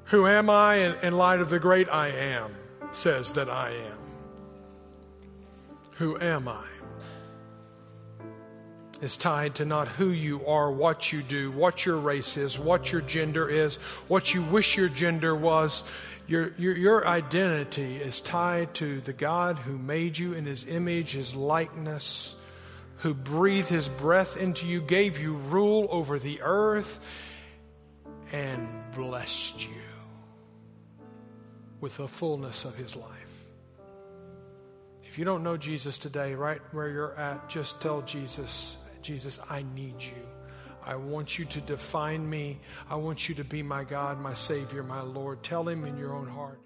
Who 0.06 0.26
am 0.26 0.48
I 0.48 0.76
in, 0.76 0.94
in 1.02 1.12
light 1.14 1.40
of 1.40 1.50
the 1.50 1.58
great 1.58 1.88
I 1.88 2.08
am 2.08 2.54
says 2.92 3.32
that 3.32 3.50
I 3.50 3.70
am? 3.70 3.98
Who 5.96 6.18
am 6.20 6.48
I? 6.48 6.77
Is 9.01 9.16
tied 9.16 9.57
to 9.57 9.64
not 9.64 9.88
who 9.88 10.09
you 10.11 10.46
are, 10.46 10.70
what 10.70 11.12
you 11.12 11.22
do, 11.22 11.51
what 11.53 11.86
your 11.86 11.96
race 11.96 12.36
is, 12.36 12.59
what 12.59 12.90
your 12.90 13.01
gender 13.01 13.49
is, 13.49 13.76
what 14.09 14.34
you 14.34 14.42
wish 14.42 14.76
your 14.76 14.88
gender 14.88 15.34
was. 15.34 15.84
Your, 16.26 16.53
your, 16.59 16.76
your 16.76 17.07
identity 17.07 17.96
is 17.96 18.20
tied 18.20 18.74
to 18.74 19.01
the 19.01 19.12
God 19.12 19.59
who 19.59 19.78
made 19.78 20.18
you 20.18 20.34
in 20.34 20.44
his 20.44 20.66
image, 20.66 21.12
his 21.12 21.34
likeness, 21.34 22.34
who 22.99 23.14
breathed 23.14 23.68
his 23.68 23.88
breath 23.88 24.36
into 24.36 24.66
you, 24.66 24.80
gave 24.82 25.18
you 25.18 25.34
rule 25.34 25.86
over 25.90 26.18
the 26.18 26.42
earth, 26.42 26.99
and 28.32 28.68
blessed 28.94 29.64
you 29.64 29.82
with 31.80 31.96
the 31.96 32.09
fullness 32.09 32.64
of 32.64 32.76
his 32.76 32.96
life. 32.96 33.28
If 35.05 35.18
you 35.18 35.24
don't 35.24 35.42
know 35.42 35.57
Jesus 35.57 35.96
today, 35.96 36.34
right 36.34 36.61
where 36.72 36.88
you're 36.88 37.18
at, 37.18 37.49
just 37.49 37.80
tell 37.80 38.03
Jesus, 38.03 38.76
Jesus, 39.03 39.38
I 39.49 39.64
need 39.74 40.01
you. 40.01 40.26
I 40.84 40.96
want 40.96 41.38
you 41.38 41.44
to 41.46 41.61
define 41.61 42.28
me. 42.28 42.61
I 42.88 42.94
want 42.96 43.28
you 43.28 43.34
to 43.36 43.44
be 43.44 43.62
my 43.62 43.84
God, 43.84 44.20
my 44.20 44.34
Savior, 44.34 44.82
my 44.82 45.03
Lord. 45.03 45.42
Tell 45.42 45.68
him 45.68 45.84
in 45.84 45.96
your 45.96 46.14
own 46.14 46.28
heart. 46.28 46.61